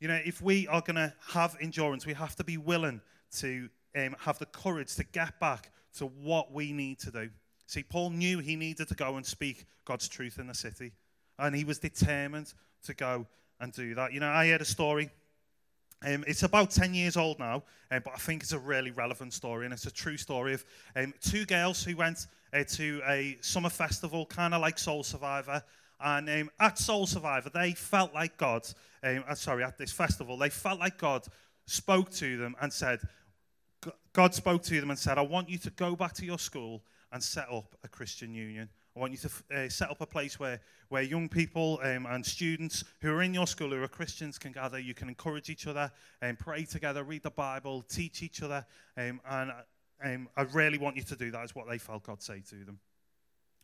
You 0.01 0.09
know, 0.09 0.21
if 0.25 0.43
we 0.43 0.67
are 0.69 0.81
going 0.81 0.97
to 0.97 1.13
have 1.29 1.57
endurance, 1.61 2.07
we 2.07 2.15
have 2.15 2.35
to 2.37 2.45
be 2.45 2.57
willing 2.57 3.01
to 3.39 3.69
um, 3.97 4.17
have 4.19 4.39
the 4.39 4.47
courage 4.47 4.95
to 4.97 5.05
get 5.05 5.39
back 5.41 5.71
to 5.99 6.07
what 6.07 6.53
we 6.53 6.73
need 6.73 6.99
to 7.01 7.11
do. 7.11 7.31
See, 7.67 7.83
Paul 7.83 8.11
knew 8.11 8.39
he 8.39 8.57
needed 8.57 8.89
to 8.89 8.95
go 8.95 9.17
and 9.17 9.25
speak 9.25 9.67
God's 9.85 10.09
truth 10.09 10.39
in 10.39 10.47
the 10.47 10.55
city, 10.55 10.93
and 11.39 11.55
he 11.55 11.65
was 11.65 11.79
determined 11.79 12.53
to 12.85 12.95
go 12.95 13.27
and 13.61 13.73
do 13.73 13.95
that. 13.95 14.13
You 14.13 14.21
know, 14.21 14.29
I 14.29 14.49
heard 14.49 14.61
a 14.61 14.67
story 14.67 15.11
um, 16.07 16.23
it's 16.27 16.43
about 16.43 16.71
10 16.71 16.93
years 16.93 17.17
old 17.17 17.39
now, 17.39 17.63
uh, 17.91 18.01
but 18.01 18.13
I 18.15 18.19
think 18.19 18.43
it's 18.43 18.53
a 18.53 18.59
really 18.59 18.91
relevant 18.91 19.33
story, 19.33 19.65
and 19.65 19.73
it's 19.73 19.87
a 19.87 19.91
true 19.91 20.19
story 20.19 20.53
of 20.53 20.65
um, 20.97 21.15
two 21.21 21.47
girls 21.47 21.83
who 21.83 21.97
went 21.97 22.27
uh, 22.53 22.65
to 22.65 23.01
a 23.09 23.39
summer 23.41 23.71
festival, 23.71 24.27
kind 24.27 24.53
of 24.53 24.61
like 24.61 24.79
Soul 24.79 25.03
Survivor. 25.03 25.63
And 26.01 26.29
um, 26.29 26.51
at 26.61 26.79
Soul 26.79 27.07
Survivor, 27.07 27.49
they 27.49 27.73
felt 27.73 28.13
like 28.13 28.37
God, 28.37 28.67
um, 29.03 29.25
uh, 29.27 29.35
sorry, 29.35 29.65
at 29.65 29.79
this 29.79 29.93
festival, 29.93 30.37
they 30.37 30.51
felt 30.51 30.79
like 30.79 30.99
God 30.99 31.27
spoke 31.67 32.11
to 32.13 32.37
them 32.37 32.55
and 32.61 32.71
said, 32.71 33.01
God 34.13 34.35
spoke 34.35 34.63
to 34.65 34.81
them 34.81 34.91
and 34.91 34.99
said, 34.99 35.17
I 35.17 35.23
want 35.23 35.49
you 35.49 35.57
to 35.59 35.71
go 35.71 35.97
back 35.97 36.13
to 36.15 36.27
your 36.27 36.39
school 36.39 36.83
and 37.13 37.23
set 37.23 37.47
up 37.51 37.75
a 37.83 37.89
Christian 37.89 38.35
union. 38.35 38.69
I 38.97 39.01
want 39.01 39.13
you 39.13 39.19
to 39.19 39.31
uh, 39.57 39.69
set 39.69 39.91
up 39.91 40.01
a 40.01 40.07
place 40.07 40.39
where, 40.39 40.61
where 40.89 41.03
young 41.03 41.29
people 41.29 41.81
um, 41.83 42.07
and 42.07 42.25
students 42.25 42.85
who 43.01 43.13
are 43.13 43.23
in 43.23 43.35
your 43.35 43.47
school, 43.47 43.71
who 43.71 43.83
are 43.83 43.89
Christians, 43.89 44.39
can 44.39 44.53
gather. 44.53 44.79
You 44.79 44.95
can 44.95 45.09
encourage 45.09 45.51
each 45.51 45.67
other 45.67 45.91
and 46.23 46.39
pray 46.39 46.65
together, 46.65 47.03
read 47.03 47.23
the 47.23 47.31
Bible, 47.31 47.83
teach 47.83 48.23
each 48.23 48.43
other. 48.43 48.65
Um, 48.97 49.21
and 49.29 49.53
Um, 50.05 50.29
I 50.37 50.43
really 50.43 50.77
want 50.77 50.97
you 50.97 51.05
to 51.05 51.17
do 51.17 51.31
that, 51.31 51.45
is 51.45 51.55
what 51.55 51.67
they 51.69 51.79
felt 51.79 52.03
God 52.03 52.21
say 52.21 52.43
to 52.51 52.65
them. 52.65 52.79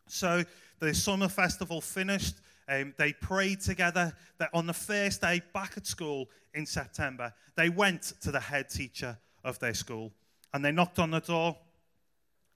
So 0.06 0.44
the 0.78 0.94
summer 0.94 1.28
festival 1.28 1.80
finished. 1.80 2.36
Um, 2.66 2.94
they 2.96 3.12
prayed 3.12 3.60
together. 3.60 4.14
That 4.38 4.50
on 4.54 4.66
the 4.66 4.72
first 4.72 5.20
day 5.20 5.42
back 5.52 5.76
at 5.76 5.86
school 5.86 6.30
in 6.54 6.66
September, 6.66 7.34
they 7.56 7.68
went 7.68 8.14
to 8.22 8.30
the 8.30 8.40
head 8.40 8.70
teacher 8.70 9.18
of 9.42 9.58
their 9.58 9.74
school 9.74 10.12
and 10.52 10.64
they 10.64 10.72
knocked 10.72 10.98
on 10.98 11.10
the 11.10 11.20
door. 11.20 11.58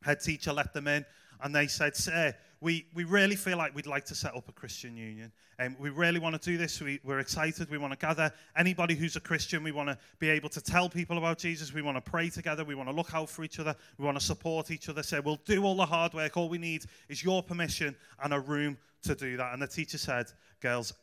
Head 0.03 0.21
teacher 0.21 0.53
let 0.53 0.73
them 0.73 0.87
in 0.87 1.05
and 1.41 1.55
they 1.55 1.67
said, 1.67 1.97
Sir, 1.97 2.35
we, 2.65 2.87
we 2.95 3.05
really 3.05 3.37
feel 3.37 3.59
like 3.59 3.75
we'd 3.75 3.87
like 3.87 4.07
to 4.07 4.15
set 4.15 4.35
up 4.35 4.49
a 4.49 4.53
Christian 4.53 4.97
union. 4.97 5.31
And 5.59 5.77
um, 5.77 5.83
we 5.83 5.91
really 5.91 6.19
want 6.19 6.41
to 6.41 6.51
do 6.51 6.57
this. 6.57 6.81
We, 6.81 6.99
we're 7.05 7.19
excited. 7.19 7.71
We 7.71 7.77
want 7.77 7.93
to 7.93 7.99
gather 7.99 8.33
anybody 8.57 8.95
who's 8.95 9.17
a 9.17 9.21
Christian. 9.21 9.63
We 9.63 9.71
want 9.71 9.91
to 9.91 9.99
be 10.19 10.31
able 10.31 10.49
to 10.49 10.63
tell 10.63 10.89
people 10.89 11.19
about 11.19 11.37
Jesus. 11.37 11.75
We 11.75 11.83
want 11.83 12.03
to 12.03 12.11
pray 12.11 12.31
together. 12.31 12.65
We 12.65 12.75
want 12.75 12.89
to 12.89 12.95
look 12.95 13.13
out 13.13 13.29
for 13.29 13.45
each 13.45 13.61
other. 13.61 13.77
We 13.99 14.07
want 14.07 14.19
to 14.19 14.25
support 14.25 14.71
each 14.71 14.89
other. 14.89 15.03
Say, 15.03 15.21
we'll 15.21 15.41
do 15.45 15.63
all 15.63 15.77
the 15.77 15.85
hard 15.85 16.15
work. 16.15 16.39
All 16.39 16.49
we 16.49 16.57
need 16.57 16.87
is 17.11 17.23
your 17.23 17.43
permission 17.43 17.95
and 18.23 18.33
a 18.33 18.41
room 18.41 18.79
to 19.03 19.15
do 19.15 19.37
that. 19.37 19.53
And 19.53 19.61
the 19.61 19.67
teacher 19.67 19.99
said, 19.99 20.29
Girls, 20.63 20.95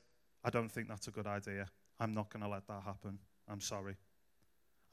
I 0.44 0.50
don't 0.50 0.70
think 0.70 0.88
that's 0.88 1.10
a 1.10 1.12
good 1.12 1.28
idea. 1.28 1.68
I'm 2.00 2.16
not 2.16 2.34
going 2.34 2.42
to 2.42 2.50
let 2.50 2.66
that 2.70 2.82
happen. 2.84 3.20
I'm 3.48 3.62
sorry. 3.62 3.98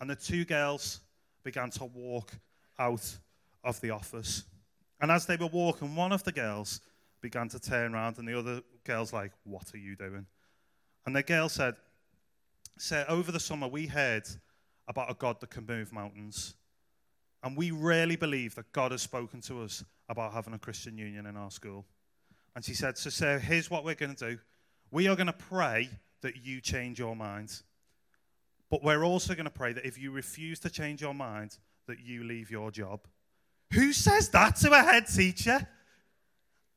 And 0.03 0.11
the 0.11 0.17
two 0.17 0.45
girls 0.45 1.01
began 1.43 1.71
to 1.71 1.87
walk 1.87 2.33
out 2.79 3.17
of 3.65 3.81
the 3.81 3.89
office. 3.89 4.45
And 5.01 5.11
as 5.11 5.27
they 5.27 5.37
were 5.37 5.47
walking, 5.47 5.95
one 5.95 6.13
of 6.13 6.25
the 6.25 6.33
girls 6.33 6.81
began 7.21 7.49
to 7.51 7.61
turn 7.61 7.95
around, 7.95 8.19
and 8.19 8.27
the 8.27 8.39
other 8.39 8.63
girl's 8.85 9.13
like, 9.13 9.33
What 9.45 9.73
are 9.75 9.79
you 9.79 9.97
doing? 9.97 10.27
And 11.07 11.15
the 11.15 11.23
girl 11.23 11.49
said, 11.49 11.75
Sir, 12.79 13.05
over 13.09 13.33
the 13.33 13.41
summer 13.41 13.67
we 13.67 13.87
heard 13.87 14.25
about 14.87 15.11
a 15.11 15.15
God 15.15 15.41
that 15.41 15.51
can 15.51 15.67
move 15.67 15.93
mountains. 15.93 16.55
And 17.43 17.57
we 17.57 17.71
really 17.71 18.17
believe 18.17 18.55
that 18.57 18.73
God 18.73 18.93
has 18.93 19.03
spoken 19.03 19.41
to 19.43 19.63
us 19.63 19.85
about 20.09 20.33
having 20.33 20.55
a 20.55 20.59
Christian 20.59 20.99
union 20.99 21.27
in 21.27 21.37
our 21.37 21.51
school. 21.51 21.85
And 22.57 22.65
she 22.65 22.75
said, 22.75 22.99
So, 22.99 23.11
sir, 23.11 23.39
here's 23.39 23.71
what 23.71 23.85
we're 23.85 23.95
going 23.95 24.15
to 24.17 24.31
do. 24.31 24.39
We 24.91 25.07
are 25.09 25.17
going 25.17 25.27
to 25.27 25.33
pray 25.33 25.91
that 26.23 26.45
you 26.45 26.61
change 26.61 26.99
your 26.99 27.15
mind. 27.15 27.63
But 28.71 28.83
we're 28.83 29.05
also 29.05 29.35
going 29.35 29.45
to 29.45 29.51
pray 29.51 29.73
that 29.73 29.87
if 29.87 29.99
you 29.99 30.11
refuse 30.11 30.59
to 30.61 30.71
change 30.71 31.01
your 31.01 31.15
mind, 31.15 31.57
that 31.87 32.01
you 32.01 32.25
leave 32.25 32.51
your 32.51 32.71
job. 32.71 33.01
Who 33.73 33.93
says 33.93 34.29
that 34.31 34.57
to 34.57 34.73
a 34.73 34.83
head 34.83 35.07
teacher? 35.07 35.67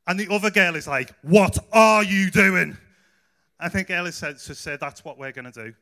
And 0.08 0.20
the 0.20 0.34
other 0.34 0.50
girl 0.50 0.76
is 0.76 0.88
like, 0.88 1.14
What 1.22 1.58
are 1.72 2.04
you 2.04 2.32
doing? 2.32 2.78
I 3.60 3.70
think 3.70 3.90
Ellis 3.90 4.16
said, 4.16 4.40
so 4.40 4.54
said 4.54 4.80
That's 4.80 5.06
what 5.06 5.18
we're 5.18 5.32
going 5.32 5.52
to 5.52 5.64
do. 5.66 5.74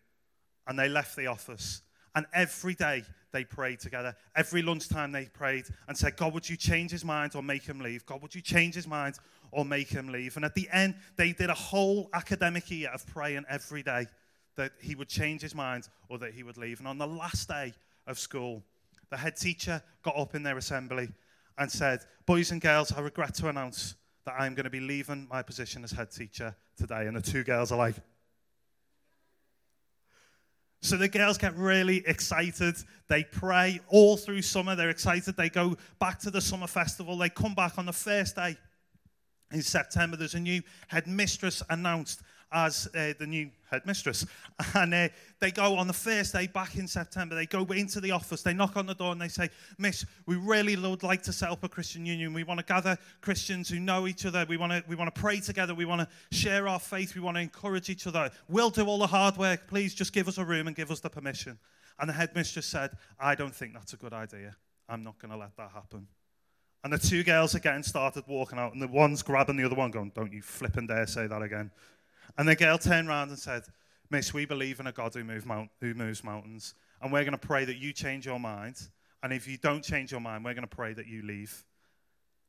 And 0.67 0.77
they 0.77 0.89
left 0.89 1.15
the 1.15 1.27
office. 1.27 1.81
And 2.15 2.25
every 2.33 2.75
day 2.75 3.03
they 3.31 3.43
prayed 3.43 3.79
together. 3.79 4.15
Every 4.35 4.61
lunchtime 4.61 5.11
they 5.11 5.25
prayed 5.25 5.65
and 5.87 5.97
said, 5.97 6.17
God, 6.17 6.33
would 6.33 6.49
you 6.49 6.57
change 6.57 6.91
his 6.91 7.05
mind 7.05 7.35
or 7.35 7.43
make 7.43 7.63
him 7.63 7.79
leave? 7.79 8.05
God, 8.05 8.21
would 8.21 8.33
you 8.33 8.41
change 8.41 8.75
his 8.75 8.87
mind 8.87 9.15
or 9.51 9.63
make 9.63 9.89
him 9.89 10.09
leave? 10.09 10.35
And 10.35 10.43
at 10.45 10.55
the 10.55 10.67
end, 10.71 10.95
they 11.15 11.31
did 11.31 11.49
a 11.49 11.55
whole 11.55 12.09
academic 12.13 12.69
year 12.71 12.89
of 12.89 13.05
praying 13.05 13.45
every 13.49 13.83
day 13.83 14.07
that 14.55 14.73
he 14.81 14.95
would 14.95 15.07
change 15.07 15.41
his 15.41 15.55
mind 15.55 15.87
or 16.09 16.17
that 16.17 16.33
he 16.33 16.43
would 16.43 16.57
leave. 16.57 16.79
And 16.79 16.87
on 16.87 16.97
the 16.97 17.07
last 17.07 17.47
day 17.47 17.73
of 18.07 18.19
school, 18.19 18.63
the 19.09 19.17
head 19.17 19.35
teacher 19.35 19.81
got 20.03 20.17
up 20.17 20.35
in 20.35 20.43
their 20.43 20.57
assembly 20.57 21.09
and 21.57 21.71
said, 21.71 22.01
Boys 22.25 22.51
and 22.51 22.61
girls, 22.61 22.91
I 22.91 23.01
regret 23.01 23.33
to 23.35 23.49
announce 23.49 23.95
that 24.25 24.35
I'm 24.39 24.53
going 24.53 24.65
to 24.65 24.69
be 24.69 24.79
leaving 24.79 25.27
my 25.29 25.41
position 25.41 25.83
as 25.83 25.91
head 25.91 26.11
teacher 26.11 26.55
today. 26.77 27.07
And 27.07 27.15
the 27.15 27.21
two 27.21 27.43
girls 27.43 27.71
are 27.71 27.77
like, 27.77 27.95
so 30.81 30.95
the 30.95 31.09
girls 31.09 31.37
get 31.37 31.55
really 31.57 32.03
excited. 32.07 32.75
They 33.09 33.23
pray 33.25 33.81
all 33.89 34.15
through 34.15 34.43
summer. 34.43 34.75
They're 34.75 34.89
excited. 34.89 35.35
They 35.35 35.49
go 35.49 35.75
back 35.99 36.19
to 36.19 36.31
the 36.31 36.39
summer 36.39 36.67
festival. 36.67 37.17
They 37.17 37.29
come 37.29 37.53
back 37.53 37.77
on 37.77 37.85
the 37.85 37.93
first 37.93 38.35
day 38.35 38.55
in 39.51 39.61
September. 39.61 40.15
There's 40.15 40.35
a 40.35 40.39
new 40.39 40.61
headmistress 40.87 41.61
announced 41.69 42.21
as 42.51 42.87
uh, 42.95 43.13
the 43.19 43.27
new 43.27 43.49
headmistress. 43.69 44.25
And 44.73 44.93
uh, 44.93 45.07
they 45.39 45.51
go 45.51 45.77
on 45.77 45.87
the 45.87 45.93
first 45.93 46.33
day 46.33 46.45
back 46.47 46.75
in 46.75 46.85
September, 46.85 47.33
they 47.33 47.45
go 47.45 47.63
into 47.65 48.01
the 48.01 48.11
office, 48.11 48.41
they 48.41 48.53
knock 48.53 48.75
on 48.75 48.85
the 48.85 48.93
door 48.93 49.13
and 49.13 49.21
they 49.21 49.29
say, 49.29 49.49
Miss, 49.77 50.05
we 50.25 50.35
really 50.35 50.75
would 50.75 51.01
like 51.01 51.23
to 51.23 51.33
set 51.33 51.49
up 51.49 51.63
a 51.63 51.69
Christian 51.69 52.05
union. 52.05 52.33
We 52.33 52.43
want 52.43 52.59
to 52.59 52.65
gather 52.65 52.97
Christians 53.21 53.69
who 53.69 53.79
know 53.79 54.05
each 54.05 54.25
other. 54.25 54.45
We 54.49 54.57
want 54.57 54.73
to, 54.73 54.83
we 54.85 54.97
want 54.97 55.13
to 55.15 55.21
pray 55.21 55.39
together. 55.39 55.73
We 55.73 55.85
want 55.85 56.01
to 56.01 56.37
share 56.37 56.67
our 56.67 56.79
faith. 56.79 57.15
We 57.15 57.21
want 57.21 57.37
to 57.37 57.41
encourage 57.41 57.89
each 57.89 58.05
other. 58.05 58.29
We'll 58.49 58.69
do 58.69 58.85
all 58.85 58.99
the 58.99 59.07
hard 59.07 59.37
work. 59.37 59.67
Please 59.67 59.95
just 59.95 60.11
give 60.11 60.27
us 60.27 60.37
a 60.37 60.43
room 60.43 60.67
and 60.67 60.75
give 60.75 60.91
us 60.91 60.99
the 60.99 61.09
permission. 61.09 61.57
And 61.99 62.09
the 62.09 62.13
headmistress 62.13 62.65
said, 62.65 62.91
I 63.17 63.35
don't 63.35 63.55
think 63.55 63.73
that's 63.73 63.93
a 63.93 63.97
good 63.97 64.13
idea. 64.13 64.57
I'm 64.89 65.03
not 65.03 65.19
going 65.19 65.31
to 65.31 65.37
let 65.37 65.55
that 65.55 65.71
happen. 65.73 66.07
And 66.83 66.93
the 66.93 66.97
two 66.97 67.23
girls 67.23 67.55
are 67.55 67.59
getting 67.59 67.83
started 67.83 68.23
walking 68.27 68.57
out, 68.57 68.73
and 68.73 68.81
the 68.81 68.87
one's 68.87 69.21
grabbing 69.21 69.57
the 69.57 69.65
other 69.65 69.75
one, 69.75 69.91
going, 69.91 70.11
Don't 70.15 70.31
you 70.31 70.41
flipping 70.41 70.87
dare 70.87 71.07
say 71.07 71.27
that 71.27 71.41
again. 71.41 71.71
And 72.39 72.47
the 72.47 72.55
girl 72.55 72.77
turned 72.77 73.09
around 73.09 73.27
and 73.29 73.37
said, 73.37 73.63
Miss, 74.09 74.33
we 74.33 74.45
believe 74.45 74.79
in 74.79 74.87
a 74.87 74.93
God 74.93 75.13
who, 75.13 75.25
move 75.25 75.45
mount- 75.45 75.71
who 75.81 75.93
moves 75.93 76.23
mountains, 76.23 76.73
and 77.01 77.11
we're 77.11 77.25
going 77.25 77.37
to 77.37 77.37
pray 77.37 77.65
that 77.65 77.75
you 77.75 77.91
change 77.91 78.25
your 78.25 78.39
mind. 78.39 78.77
And 79.21 79.33
if 79.33 79.45
you 79.45 79.57
don't 79.57 79.83
change 79.83 80.13
your 80.13 80.21
mind, 80.21 80.45
we're 80.45 80.53
going 80.53 80.67
to 80.67 80.73
pray 80.73 80.93
that 80.93 81.05
you 81.05 81.21
leave. 81.21 81.65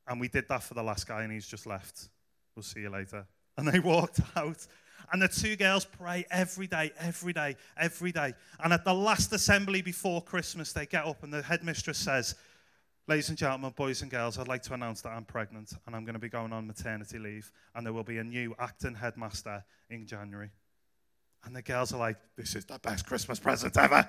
And 0.06 0.20
we 0.20 0.28
did 0.28 0.46
that 0.48 0.62
for 0.62 0.74
the 0.74 0.82
last 0.84 1.08
guy, 1.08 1.24
and 1.24 1.32
he's 1.32 1.48
just 1.48 1.66
left. 1.66 2.08
We'll 2.54 2.62
see 2.62 2.82
you 2.82 2.88
later. 2.88 3.26
And 3.56 3.66
they 3.66 3.80
walked 3.80 4.20
out. 4.36 4.64
And 5.12 5.20
the 5.20 5.26
two 5.26 5.56
girls 5.56 5.84
pray 5.84 6.24
every 6.30 6.68
day, 6.68 6.92
every 6.96 7.32
day, 7.32 7.56
every 7.76 8.12
day. 8.12 8.34
And 8.62 8.72
at 8.72 8.84
the 8.84 8.94
last 8.94 9.32
assembly 9.32 9.82
before 9.82 10.22
Christmas, 10.22 10.72
they 10.72 10.86
get 10.86 11.04
up, 11.04 11.24
and 11.24 11.32
the 11.32 11.42
headmistress 11.42 11.98
says, 11.98 12.36
Ladies 13.10 13.28
and 13.28 13.36
gentlemen, 13.36 13.72
boys 13.74 14.02
and 14.02 14.10
girls, 14.10 14.38
I'd 14.38 14.46
like 14.46 14.62
to 14.62 14.72
announce 14.72 15.00
that 15.00 15.08
I'm 15.08 15.24
pregnant 15.24 15.72
and 15.84 15.96
I'm 15.96 16.04
going 16.04 16.14
to 16.14 16.20
be 16.20 16.28
going 16.28 16.52
on 16.52 16.68
maternity 16.68 17.18
leave, 17.18 17.50
and 17.74 17.84
there 17.84 17.92
will 17.92 18.04
be 18.04 18.18
a 18.18 18.22
new 18.22 18.54
acting 18.56 18.94
headmaster 18.94 19.64
in 19.88 20.06
January. 20.06 20.50
And 21.42 21.56
the 21.56 21.60
girls 21.60 21.92
are 21.92 21.98
like, 21.98 22.18
This 22.36 22.54
is 22.54 22.66
the 22.66 22.78
best 22.78 23.06
Christmas 23.06 23.40
present 23.40 23.76
ever. 23.76 24.08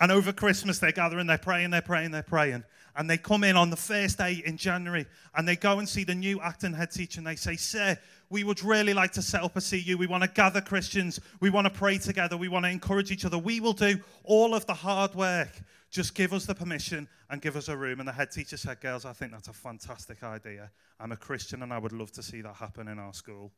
And 0.00 0.10
over 0.10 0.32
Christmas, 0.32 0.78
they're 0.78 0.92
gathering, 0.92 1.26
they're 1.26 1.38
praying, 1.38 1.70
they're 1.70 1.82
praying, 1.82 2.10
they're 2.10 2.22
praying. 2.22 2.64
And 2.96 3.08
they 3.08 3.18
come 3.18 3.44
in 3.44 3.56
on 3.56 3.70
the 3.70 3.76
first 3.76 4.18
day 4.18 4.42
in 4.44 4.56
January 4.56 5.06
and 5.34 5.46
they 5.46 5.56
go 5.56 5.78
and 5.78 5.88
see 5.88 6.04
the 6.04 6.14
new 6.14 6.40
acting 6.40 6.72
head 6.72 6.90
teacher 6.90 7.20
and 7.20 7.26
they 7.26 7.36
say, 7.36 7.56
Sir, 7.56 7.96
we 8.30 8.42
would 8.42 8.64
really 8.64 8.94
like 8.94 9.12
to 9.12 9.22
set 9.22 9.42
up 9.42 9.56
a 9.56 9.60
CU. 9.60 9.96
We 9.98 10.06
want 10.06 10.22
to 10.22 10.28
gather 10.28 10.60
Christians. 10.60 11.20
We 11.40 11.50
want 11.50 11.66
to 11.66 11.70
pray 11.70 11.98
together. 11.98 12.36
We 12.36 12.48
want 12.48 12.64
to 12.64 12.70
encourage 12.70 13.10
each 13.10 13.24
other. 13.24 13.38
We 13.38 13.60
will 13.60 13.74
do 13.74 14.00
all 14.24 14.54
of 14.54 14.66
the 14.66 14.74
hard 14.74 15.14
work. 15.14 15.60
Just 15.90 16.14
give 16.14 16.32
us 16.32 16.46
the 16.46 16.54
permission 16.54 17.08
and 17.28 17.42
give 17.42 17.56
us 17.56 17.68
a 17.68 17.76
room. 17.76 18.00
And 18.00 18.08
the 18.08 18.12
head 18.12 18.30
teacher 18.30 18.56
said, 18.56 18.80
Girls, 18.80 19.04
I 19.04 19.12
think 19.12 19.32
that's 19.32 19.48
a 19.48 19.52
fantastic 19.52 20.22
idea. 20.22 20.70
I'm 20.98 21.12
a 21.12 21.16
Christian 21.16 21.62
and 21.62 21.72
I 21.72 21.78
would 21.78 21.92
love 21.92 22.12
to 22.12 22.22
see 22.22 22.40
that 22.40 22.54
happen 22.54 22.88
in 22.88 22.98
our 22.98 23.12
school. 23.12 23.52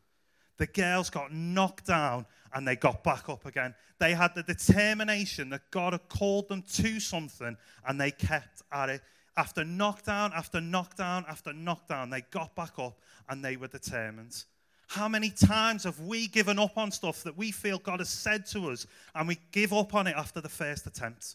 The 0.62 0.68
girls 0.68 1.10
got 1.10 1.32
knocked 1.32 1.86
down 1.86 2.24
and 2.54 2.68
they 2.68 2.76
got 2.76 3.02
back 3.02 3.28
up 3.28 3.46
again. 3.46 3.74
They 3.98 4.14
had 4.14 4.32
the 4.32 4.44
determination 4.44 5.50
that 5.50 5.68
God 5.72 5.92
had 5.92 6.08
called 6.08 6.48
them 6.48 6.62
to 6.74 7.00
something 7.00 7.56
and 7.84 8.00
they 8.00 8.12
kept 8.12 8.62
at 8.70 8.88
it. 8.88 9.02
After 9.36 9.64
knockdown, 9.64 10.30
after 10.32 10.60
knockdown, 10.60 11.24
after 11.28 11.52
knockdown, 11.52 12.10
they 12.10 12.20
got 12.30 12.54
back 12.54 12.78
up 12.78 12.96
and 13.28 13.44
they 13.44 13.56
were 13.56 13.66
determined. 13.66 14.44
How 14.86 15.08
many 15.08 15.30
times 15.30 15.82
have 15.82 15.98
we 15.98 16.28
given 16.28 16.60
up 16.60 16.78
on 16.78 16.92
stuff 16.92 17.24
that 17.24 17.36
we 17.36 17.50
feel 17.50 17.78
God 17.78 17.98
has 17.98 18.10
said 18.10 18.46
to 18.50 18.70
us 18.70 18.86
and 19.16 19.26
we 19.26 19.38
give 19.50 19.72
up 19.72 19.96
on 19.96 20.06
it 20.06 20.14
after 20.16 20.40
the 20.40 20.48
first 20.48 20.86
attempt? 20.86 21.34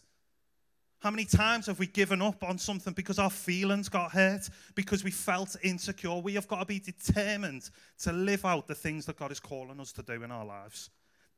How 1.00 1.12
many 1.12 1.24
times 1.24 1.66
have 1.66 1.78
we 1.78 1.86
given 1.86 2.20
up 2.20 2.42
on 2.42 2.58
something 2.58 2.92
because 2.92 3.20
our 3.20 3.30
feelings 3.30 3.88
got 3.88 4.10
hurt, 4.10 4.48
because 4.74 5.04
we 5.04 5.12
felt 5.12 5.54
insecure? 5.62 6.16
We 6.16 6.34
have 6.34 6.48
got 6.48 6.58
to 6.58 6.64
be 6.66 6.80
determined 6.80 7.70
to 8.00 8.12
live 8.12 8.44
out 8.44 8.66
the 8.66 8.74
things 8.74 9.06
that 9.06 9.16
God 9.16 9.30
is 9.30 9.38
calling 9.38 9.78
us 9.78 9.92
to 9.92 10.02
do 10.02 10.24
in 10.24 10.32
our 10.32 10.44
lives. 10.44 10.90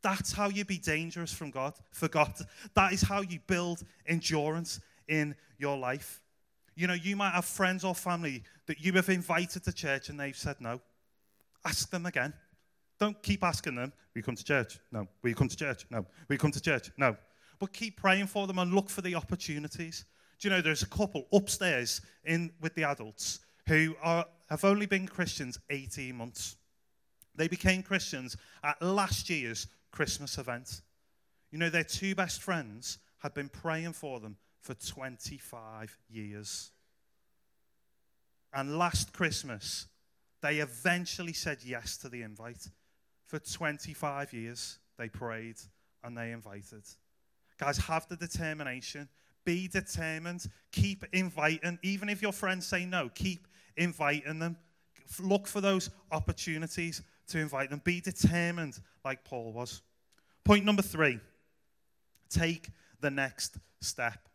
That's 0.02 0.32
how 0.32 0.48
you 0.48 0.64
be 0.64 0.78
dangerous 0.78 1.30
from 1.30 1.50
God, 1.50 1.74
for 1.92 2.08
God. 2.08 2.32
That 2.74 2.94
is 2.94 3.02
how 3.02 3.20
you 3.20 3.38
build 3.46 3.82
endurance 4.06 4.80
in 5.08 5.34
your 5.58 5.76
life. 5.76 6.22
You 6.74 6.86
know, 6.86 6.94
you 6.94 7.14
might 7.14 7.32
have 7.32 7.44
friends 7.44 7.84
or 7.84 7.94
family 7.94 8.44
that 8.66 8.80
you 8.80 8.94
have 8.94 9.10
invited 9.10 9.62
to 9.64 9.72
church 9.74 10.08
and 10.08 10.18
they've 10.18 10.34
said 10.34 10.56
no. 10.60 10.80
Ask 11.66 11.90
them 11.90 12.06
again. 12.06 12.32
Don't 12.98 13.22
keep 13.22 13.44
asking 13.44 13.74
them, 13.74 13.92
Will 14.14 14.20
you 14.20 14.22
come 14.22 14.36
to 14.36 14.44
church? 14.44 14.78
No. 14.90 15.06
Will 15.22 15.30
you 15.30 15.36
come 15.36 15.48
to 15.48 15.56
church? 15.56 15.84
No. 15.90 15.98
Will 15.98 16.34
you 16.34 16.38
come 16.38 16.52
to 16.52 16.60
church? 16.62 16.90
No 16.96 17.14
but 17.60 17.72
keep 17.72 17.96
praying 18.00 18.26
for 18.26 18.46
them 18.46 18.58
and 18.58 18.74
look 18.74 18.88
for 18.88 19.02
the 19.02 19.14
opportunities. 19.14 20.06
Do 20.40 20.48
you 20.48 20.54
know 20.54 20.62
there's 20.62 20.82
a 20.82 20.88
couple 20.88 21.26
upstairs 21.32 22.00
in 22.24 22.50
with 22.60 22.74
the 22.74 22.84
adults 22.84 23.40
who 23.68 23.94
are, 24.02 24.24
have 24.48 24.64
only 24.64 24.86
been 24.86 25.06
Christians 25.06 25.60
18 25.68 26.16
months. 26.16 26.56
They 27.36 27.46
became 27.46 27.82
Christians 27.82 28.36
at 28.64 28.80
last 28.82 29.30
year's 29.30 29.66
Christmas 29.92 30.38
event. 30.38 30.80
You 31.52 31.58
know, 31.58 31.70
their 31.70 31.84
two 31.84 32.14
best 32.14 32.42
friends 32.42 32.98
had 33.18 33.34
been 33.34 33.50
praying 33.50 33.92
for 33.92 34.18
them 34.18 34.36
for 34.62 34.74
25 34.74 35.98
years. 36.08 36.70
And 38.52 38.78
last 38.78 39.12
Christmas, 39.12 39.86
they 40.40 40.58
eventually 40.58 41.34
said 41.34 41.58
yes 41.62 41.96
to 41.98 42.08
the 42.08 42.22
invite. 42.22 42.68
For 43.26 43.38
25 43.38 44.32
years, 44.32 44.78
they 44.98 45.08
prayed 45.08 45.56
and 46.02 46.16
they 46.16 46.32
invited. 46.32 46.82
Guys, 47.60 47.76
have 47.76 48.08
the 48.08 48.16
determination. 48.16 49.06
Be 49.44 49.68
determined. 49.68 50.46
Keep 50.72 51.04
inviting. 51.12 51.78
Even 51.82 52.08
if 52.08 52.22
your 52.22 52.32
friends 52.32 52.66
say 52.66 52.86
no, 52.86 53.10
keep 53.14 53.46
inviting 53.76 54.38
them. 54.38 54.56
Look 55.20 55.46
for 55.46 55.60
those 55.60 55.90
opportunities 56.10 57.02
to 57.28 57.38
invite 57.38 57.68
them. 57.68 57.82
Be 57.84 58.00
determined, 58.00 58.80
like 59.04 59.24
Paul 59.24 59.52
was. 59.52 59.82
Point 60.44 60.64
number 60.64 60.82
three 60.82 61.20
take 62.30 62.70
the 63.00 63.10
next 63.10 63.58
step. 63.80 64.28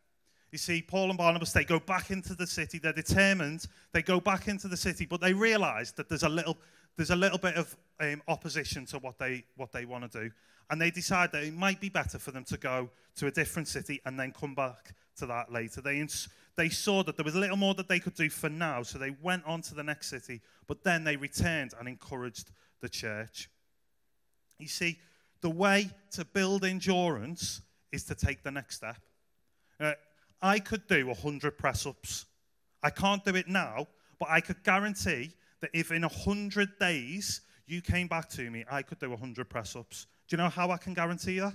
You 0.51 0.57
see, 0.57 0.81
Paul 0.81 1.09
and 1.09 1.17
Barnabas, 1.17 1.51
they 1.53 1.63
go 1.63 1.79
back 1.79 2.11
into 2.11 2.35
the 2.35 2.45
city. 2.45 2.77
They're 2.77 2.93
determined. 2.93 3.65
They 3.91 4.01
go 4.01 4.19
back 4.19 4.47
into 4.47 4.67
the 4.67 4.77
city, 4.77 5.05
but 5.05 5.19
they 5.19 5.33
realize 5.33 5.93
that 5.93 6.09
there's 6.09 6.23
a 6.23 6.29
little, 6.29 6.57
there's 6.95 7.09
a 7.09 7.15
little 7.15 7.37
bit 7.37 7.55
of 7.55 7.75
um, 8.01 8.21
opposition 8.27 8.85
to 8.87 8.99
what 8.99 9.17
they, 9.17 9.45
what 9.55 9.71
they 9.71 9.85
want 9.85 10.11
to 10.11 10.19
do. 10.23 10.31
And 10.69 10.81
they 10.81 10.91
decide 10.91 11.31
that 11.31 11.43
it 11.43 11.53
might 11.53 11.79
be 11.79 11.89
better 11.89 12.17
for 12.17 12.31
them 12.31 12.43
to 12.45 12.57
go 12.57 12.89
to 13.17 13.27
a 13.27 13.31
different 13.31 13.67
city 13.67 14.01
and 14.05 14.19
then 14.19 14.31
come 14.31 14.55
back 14.55 14.93
to 15.17 15.25
that 15.27 15.51
later. 15.51 15.81
They, 15.81 15.99
ins- 15.99 16.27
they 16.55 16.69
saw 16.69 17.03
that 17.03 17.17
there 17.17 17.23
was 17.23 17.35
a 17.35 17.39
little 17.39 17.57
more 17.57 17.73
that 17.75 17.87
they 17.87 17.99
could 17.99 18.15
do 18.15 18.29
for 18.29 18.49
now, 18.49 18.83
so 18.83 18.97
they 18.97 19.15
went 19.21 19.45
on 19.45 19.61
to 19.63 19.75
the 19.75 19.83
next 19.83 20.07
city, 20.09 20.41
but 20.67 20.83
then 20.83 21.03
they 21.03 21.15
returned 21.15 21.73
and 21.79 21.87
encouraged 21.87 22.51
the 22.81 22.89
church. 22.89 23.49
You 24.57 24.67
see, 24.67 24.99
the 25.41 25.49
way 25.49 25.89
to 26.11 26.25
build 26.25 26.65
endurance 26.65 27.61
is 27.91 28.03
to 28.05 28.15
take 28.15 28.43
the 28.43 28.51
next 28.51 28.77
step. 28.77 28.97
Uh, 29.79 29.93
I 30.41 30.59
could 30.59 30.87
do 30.87 31.07
100 31.07 31.57
press 31.57 31.85
ups. 31.85 32.25
I 32.81 32.89
can't 32.89 33.23
do 33.23 33.35
it 33.35 33.47
now, 33.47 33.87
but 34.19 34.29
I 34.29 34.41
could 34.41 34.63
guarantee 34.63 35.31
that 35.61 35.71
if 35.73 35.91
in 35.91 36.03
100 36.03 36.79
days 36.79 37.41
you 37.67 37.81
came 37.81 38.07
back 38.07 38.29
to 38.29 38.49
me, 38.49 38.63
I 38.69 38.81
could 38.81 38.99
do 38.99 39.09
100 39.09 39.49
press 39.49 39.75
ups. 39.75 40.07
Do 40.27 40.35
you 40.35 40.37
know 40.37 40.49
how 40.49 40.71
I 40.71 40.77
can 40.77 40.93
guarantee 40.93 41.39
that? 41.39 41.53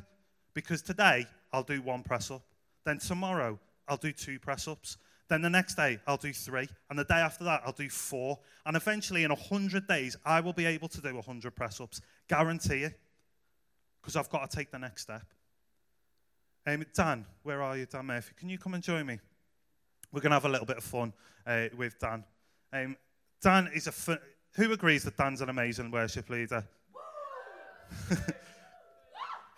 Because 0.55 0.83
today 0.83 1.27
I'll 1.53 1.63
do 1.63 1.83
one 1.83 2.03
press 2.03 2.31
up. 2.31 2.43
Then 2.85 2.99
tomorrow 2.99 3.59
I'll 3.89 3.97
do 3.97 4.13
two 4.13 4.39
press 4.39 4.69
ups. 4.69 4.97
Then 5.29 5.43
the 5.43 5.51
next 5.51 5.75
day 5.75 5.99
I'll 6.07 6.17
do 6.17 6.33
three. 6.33 6.69
And 6.89 6.99
the 6.99 7.05
day 7.05 7.15
after 7.15 7.45
that 7.45 7.63
I'll 7.65 7.73
do 7.73 7.89
four. 7.89 8.39
And 8.67 8.77
eventually 8.77 9.25
in 9.25 9.31
100 9.31 9.87
days 9.87 10.17
I 10.25 10.41
will 10.41 10.53
be 10.53 10.67
able 10.67 10.89
to 10.89 11.01
do 11.01 11.15
100 11.15 11.55
press 11.55 11.81
ups. 11.81 12.01
Guarantee 12.29 12.85
it. 12.85 12.99
Because 14.01 14.17
I've 14.17 14.31
got 14.31 14.51
to 14.51 14.57
take 14.57 14.71
the 14.71 14.79
next 14.79 15.03
step. 15.03 15.25
Um, 16.67 16.85
Dan, 16.95 17.27
where 17.43 17.63
are 17.63 17.77
you, 17.77 17.87
Dan 17.87 18.07
Murphy? 18.07 18.33
Can 18.37 18.49
you 18.49 18.59
come 18.59 18.75
and 18.75 18.83
join 18.83 19.07
me? 19.07 19.19
We're 20.13 20.21
going 20.21 20.31
to 20.31 20.37
have 20.37 20.45
a 20.45 20.49
little 20.49 20.67
bit 20.67 20.79
of 20.79 20.85
fun 20.85 21.13
uh, 21.47 21.67
with 21.77 21.99
Dan. 21.99 22.25
Um, 22.73 22.97
Dan 23.43 23.71
is 23.75 23.87
a. 23.87 23.93
Fu- 23.93 24.17
Who 24.57 24.73
agrees 24.73 25.05
that 25.05 25.17
Dan's 25.17 25.41
an 25.41 25.49
amazing 25.49 25.91
worship 25.91 26.29
leader? 26.29 26.65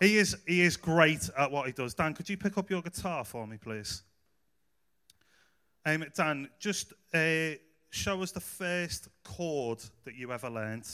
he 0.03 0.17
is. 0.17 0.37
He 0.45 0.61
is 0.61 0.77
great 0.77 1.29
at 1.37 1.51
what 1.51 1.67
he 1.67 1.71
does. 1.71 1.93
Dan, 1.93 2.13
could 2.13 2.29
you 2.29 2.37
pick 2.37 2.57
up 2.57 2.69
your 2.69 2.81
guitar 2.81 3.23
for 3.23 3.47
me, 3.47 3.57
please? 3.57 4.03
Um, 5.85 6.05
Dan, 6.15 6.49
just 6.59 6.93
uh, 7.13 7.51
show 7.89 8.21
us 8.21 8.31
the 8.31 8.39
first 8.39 9.09
chord 9.23 9.79
that 10.05 10.15
you 10.15 10.31
ever 10.31 10.49
learned. 10.49 10.87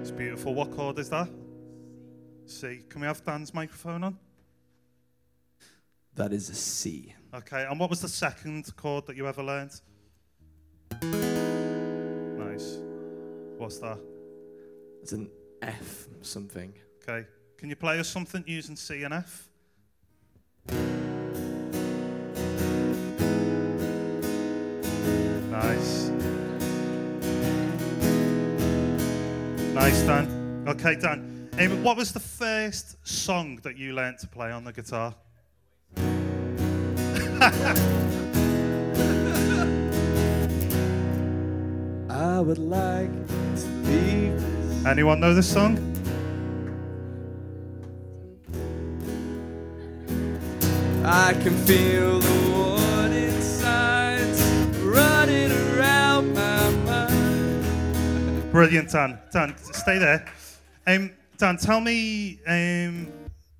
It's 0.00 0.10
beautiful. 0.10 0.54
What 0.54 0.70
chord 0.74 0.98
is 0.98 1.10
that? 1.10 1.28
C. 2.46 2.80
Can 2.88 3.00
we 3.00 3.06
have 3.06 3.24
Dan's 3.24 3.54
microphone 3.54 4.04
on? 4.04 4.18
That 6.14 6.32
is 6.32 6.50
a 6.50 6.54
C. 6.54 7.14
Okay, 7.34 7.66
and 7.68 7.80
what 7.80 7.90
was 7.90 8.00
the 8.00 8.08
second 8.08 8.74
chord 8.76 9.06
that 9.06 9.16
you 9.16 9.26
ever 9.26 9.42
learned? 9.42 9.80
Nice. 11.02 12.78
What's 13.58 13.78
that? 13.78 14.13
It's 15.04 15.12
an 15.12 15.28
F 15.60 16.06
something. 16.22 16.72
Okay. 17.02 17.26
Can 17.58 17.68
you 17.68 17.76
play 17.76 18.00
us 18.00 18.08
something 18.08 18.42
using 18.46 18.74
C 18.74 19.02
and 19.02 19.12
F? 19.12 19.50
Nice. 25.50 26.08
Nice, 29.74 30.00
Dan. 30.04 30.64
Okay, 30.68 30.96
Dan. 30.96 31.50
Um, 31.58 31.84
what 31.84 31.98
was 31.98 32.12
the 32.14 32.20
first 32.20 32.96
song 33.06 33.60
that 33.62 33.76
you 33.76 33.92
learnt 33.92 34.20
to 34.20 34.26
play 34.26 34.50
on 34.52 34.64
the 34.64 34.72
guitar? 34.72 35.14
I 42.08 42.40
would 42.40 42.56
like 42.56 43.12
to 43.28 43.66
leave. 43.84 44.53
Anyone 44.86 45.18
know 45.18 45.32
this 45.34 45.50
song? 45.50 45.78
I 51.02 51.32
can 51.32 51.56
feel 51.64 52.20
the 52.20 52.50
one 52.52 53.12
inside 53.12 54.36
running 54.82 55.50
around 55.52 56.34
my 56.34 56.70
mind. 56.84 58.52
Brilliant, 58.52 58.90
Dan. 58.90 59.18
Dan, 59.32 59.56
stay 59.56 59.98
there. 59.98 60.26
Um, 60.86 61.12
Dan, 61.38 61.56
tell 61.56 61.80
me 61.80 62.38
um, 62.46 63.10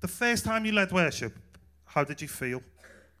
the 0.01 0.07
first 0.07 0.45
time 0.45 0.63
you 0.63 0.73
led 0.73 0.91
worship, 0.91 1.35
how 1.85 2.03
did 2.03 2.21
you 2.21 2.27
feel? 2.27 2.61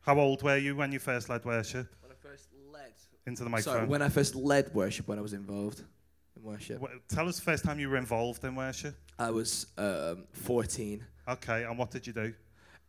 How 0.01 0.19
old 0.19 0.43
were 0.43 0.57
you 0.57 0.75
when 0.75 0.91
you 0.91 0.99
first 0.99 1.27
led 1.27 1.43
worship? 1.43 1.87
When 2.01 2.11
I 2.11 2.15
first 2.21 2.49
led. 2.71 2.91
Into 3.25 3.43
the 3.43 3.49
Sorry, 3.49 3.63
microphone. 3.63 3.89
when 3.89 4.01
I 4.03 4.09
first 4.09 4.35
led 4.35 4.71
worship, 4.75 5.07
when 5.07 5.17
I 5.17 5.23
was 5.23 5.33
involved 5.33 5.81
in 6.35 6.43
worship, 6.43 6.81
Wh- 6.81 7.13
Tell 7.13 7.27
us 7.27 7.35
the 7.37 7.41
first 7.43 7.63
time 7.63 7.79
you 7.79 7.89
were 7.89 7.97
involved 7.97 8.43
in 8.43 8.55
worship. 8.55 8.95
I 9.17 9.31
was 9.31 9.67
um, 9.77 10.25
14. 10.33 11.03
Okay, 11.27 11.63
and 11.63 11.77
what 11.77 11.91
did 11.91 12.05
you 12.07 12.13
do? 12.13 12.33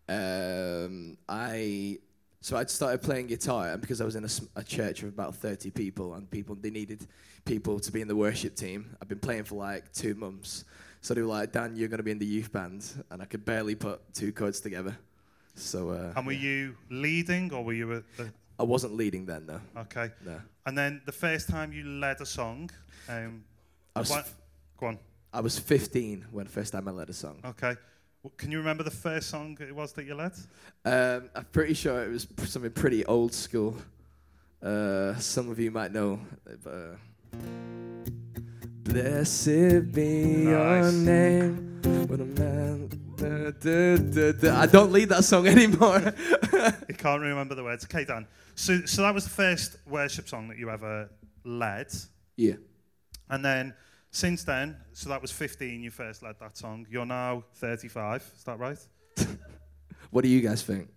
Um, 0.09 1.17
I 1.29 1.99
so 2.41 2.57
I'd 2.57 2.71
started 2.71 3.03
playing 3.03 3.27
guitar, 3.27 3.71
and 3.71 3.81
because 3.81 4.01
I 4.01 4.05
was 4.05 4.15
in 4.15 4.25
a 4.55 4.63
church 4.63 5.03
of 5.03 5.09
about 5.09 5.35
30 5.35 5.71
people, 5.71 6.15
and 6.15 6.31
people 6.31 6.55
they 6.55 6.71
needed 6.71 7.07
people 7.45 7.81
to 7.81 7.91
be 7.91 8.01
in 8.01 8.09
the 8.09 8.15
worship 8.17 8.55
team. 8.55 8.95
I've 9.03 9.09
been 9.09 9.19
playing 9.19 9.45
for 9.45 9.57
like 9.57 9.93
two 9.93 10.15
months, 10.15 10.65
so 11.01 11.13
they 11.15 11.23
were 11.23 11.27
like, 11.29 11.53
"Dan, 11.53 11.75
you're 11.75 11.89
going 11.89 11.99
to 11.99 12.05
be 12.05 12.13
in 12.13 12.19
the 12.19 12.27
youth 12.27 12.53
band," 12.53 12.85
and 13.11 13.21
I 13.21 13.25
could 13.25 13.45
barely 13.45 13.75
put 13.75 14.01
two 14.15 14.33
chords 14.33 14.61
together. 14.61 14.97
So 15.57 15.91
uh, 15.91 16.13
And 16.15 16.27
were 16.27 16.33
you 16.35 16.77
leading 16.91 17.53
or 17.53 17.65
were 17.65 17.73
you 17.73 17.93
at 17.95 18.05
the. 18.17 18.31
I 18.59 18.63
wasn't 18.63 18.95
leading 18.95 19.27
then, 19.27 19.47
though. 19.47 19.61
Okay. 19.83 20.11
No, 20.25 20.41
And 20.67 20.77
then 20.77 21.01
the 21.07 21.13
first 21.13 21.49
time 21.49 21.73
you 21.73 21.85
led 21.85 22.21
a 22.21 22.27
song, 22.27 22.71
um, 23.09 23.45
I 23.95 24.01
was 24.01 24.11
go 24.79 24.87
on. 24.87 24.99
I 25.33 25.41
was 25.41 25.59
15 25.59 26.27
when 26.33 26.45
the 26.47 26.51
first 26.51 26.73
time 26.73 26.89
I 26.89 26.91
led 26.91 27.09
a 27.09 27.13
song. 27.13 27.39
Okay. 27.45 27.77
W- 28.25 28.37
Can 28.37 28.51
you 28.51 28.59
remember 28.59 28.83
the 28.83 28.91
first 28.91 29.29
song 29.31 29.57
it 29.61 29.75
was 29.75 29.93
that 29.93 30.05
you 30.07 30.15
led? 30.15 30.33
Um, 30.85 31.31
I'm 31.35 31.45
pretty 31.53 31.75
sure 31.75 32.03
it 32.03 32.09
was 32.11 32.27
something 32.47 32.71
pretty 32.73 33.05
old 33.07 33.33
school. 33.33 33.77
Uh, 34.63 35.15
some 35.17 35.51
of 35.51 35.59
you 35.59 35.71
might 35.71 35.93
know. 35.93 36.19
But, 36.45 36.71
uh, 36.71 37.37
Blessed 38.89 39.93
be 39.93 40.45
your 40.45 40.93
name. 40.93 41.81
When 42.07 42.21
a 42.21 42.25
man. 42.25 42.89
da, 43.17 43.97
da, 43.97 44.33
da. 44.33 44.61
I 44.61 44.67
don't 44.67 44.93
lead 44.93 45.09
that 45.09 45.25
song 45.25 45.47
anymore. 45.57 46.01
You 46.89 46.95
can't 46.95 47.21
remember 47.21 47.55
the 47.55 47.65
words. 47.65 47.85
Okay, 47.85 48.05
Dan. 48.05 48.27
So, 48.55 48.81
so 48.87 49.03
that 49.03 49.13
was 49.15 49.25
the 49.25 49.31
first 49.31 49.77
worship 49.87 50.29
song 50.29 50.49
that 50.49 50.59
you 50.59 50.71
ever 50.71 51.11
led. 51.45 51.89
yeah. 52.37 52.55
And 53.29 53.45
then 53.45 53.75
since 54.13 54.45
then, 54.45 54.77
so 54.93 55.09
that 55.09 55.21
was 55.21 55.33
15, 55.33 55.83
you 55.83 55.91
first 55.91 56.23
led 56.23 56.37
that 56.39 56.57
song. 56.57 56.87
You're 56.89 57.05
now 57.07 57.43
35, 57.57 58.33
is 58.37 58.45
that 58.45 58.59
right? 58.59 58.79
What 60.11 60.23
do 60.23 60.29
you 60.31 60.41
guys 60.41 60.63
think? 60.63 60.89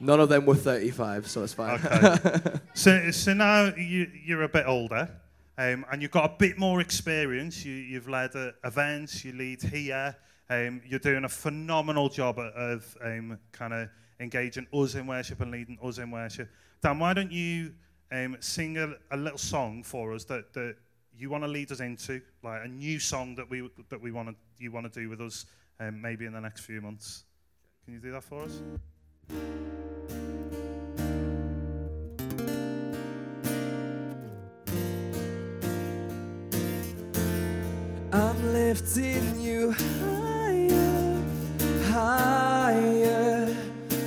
None 0.00 0.18
of 0.20 0.28
them 0.28 0.46
were 0.46 0.54
35, 0.54 1.28
so 1.28 1.42
it's 1.42 1.52
fine. 1.52 1.78
Okay. 1.84 2.58
so, 2.74 3.10
so 3.10 3.34
now 3.34 3.74
you, 3.76 4.10
you're 4.24 4.42
a 4.42 4.48
bit 4.48 4.64
older 4.66 5.10
um, 5.58 5.84
and 5.92 6.00
you've 6.00 6.10
got 6.10 6.24
a 6.24 6.34
bit 6.38 6.58
more 6.58 6.80
experience. 6.80 7.66
You, 7.66 7.74
you've 7.74 8.08
led 8.08 8.34
uh, 8.34 8.52
events, 8.64 9.24
you 9.26 9.32
lead 9.32 9.62
here. 9.62 10.16
Um, 10.48 10.80
you're 10.86 10.98
doing 10.98 11.24
a 11.24 11.28
phenomenal 11.28 12.08
job 12.08 12.38
of, 12.38 12.46
of 12.54 12.96
um, 13.04 13.38
kind 13.52 13.74
of 13.74 13.90
engaging 14.20 14.66
us 14.72 14.94
in 14.94 15.06
worship 15.06 15.42
and 15.42 15.50
leading 15.50 15.78
us 15.82 15.98
in 15.98 16.10
worship. 16.10 16.48
Dan, 16.82 16.98
why 16.98 17.12
don't 17.12 17.30
you 17.30 17.74
um, 18.10 18.38
sing 18.40 18.78
a, 18.78 18.94
a 19.10 19.16
little 19.18 19.38
song 19.38 19.82
for 19.82 20.14
us 20.14 20.24
that, 20.24 20.52
that 20.54 20.76
you 21.14 21.28
want 21.28 21.44
to 21.44 21.48
lead 21.48 21.70
us 21.72 21.80
into, 21.80 22.22
like 22.42 22.64
a 22.64 22.68
new 22.68 22.98
song 22.98 23.34
that 23.34 23.48
we 23.50 23.68
that 23.90 24.00
we 24.00 24.10
want 24.10 24.30
to 24.30 24.34
you 24.56 24.72
want 24.72 24.90
to 24.90 25.00
do 25.00 25.10
with 25.10 25.20
us, 25.20 25.44
um, 25.78 26.00
maybe 26.00 26.24
in 26.24 26.32
the 26.32 26.40
next 26.40 26.62
few 26.62 26.80
months. 26.80 27.24
Can 27.84 27.92
you 27.92 28.00
do 28.00 28.12
that 28.12 28.24
for 28.24 28.44
us? 28.44 28.62
I'm 38.12 38.52
lifting 38.52 39.40
you 39.40 39.72
higher, 39.72 41.22
higher. 41.92 43.46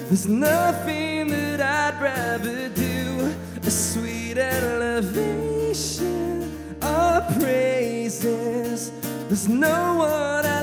There's 0.07 0.27
nothing 0.27 1.29
that 1.29 1.61
I'd 1.61 2.01
rather 2.01 2.67
do. 2.69 3.33
A 3.65 3.71
sweet 3.71 4.37
elevation 4.37 5.71
of 6.81 7.39
praises. 7.39 8.91
There's 9.29 9.47
no 9.47 9.95
one 9.99 10.45
I 10.45 10.62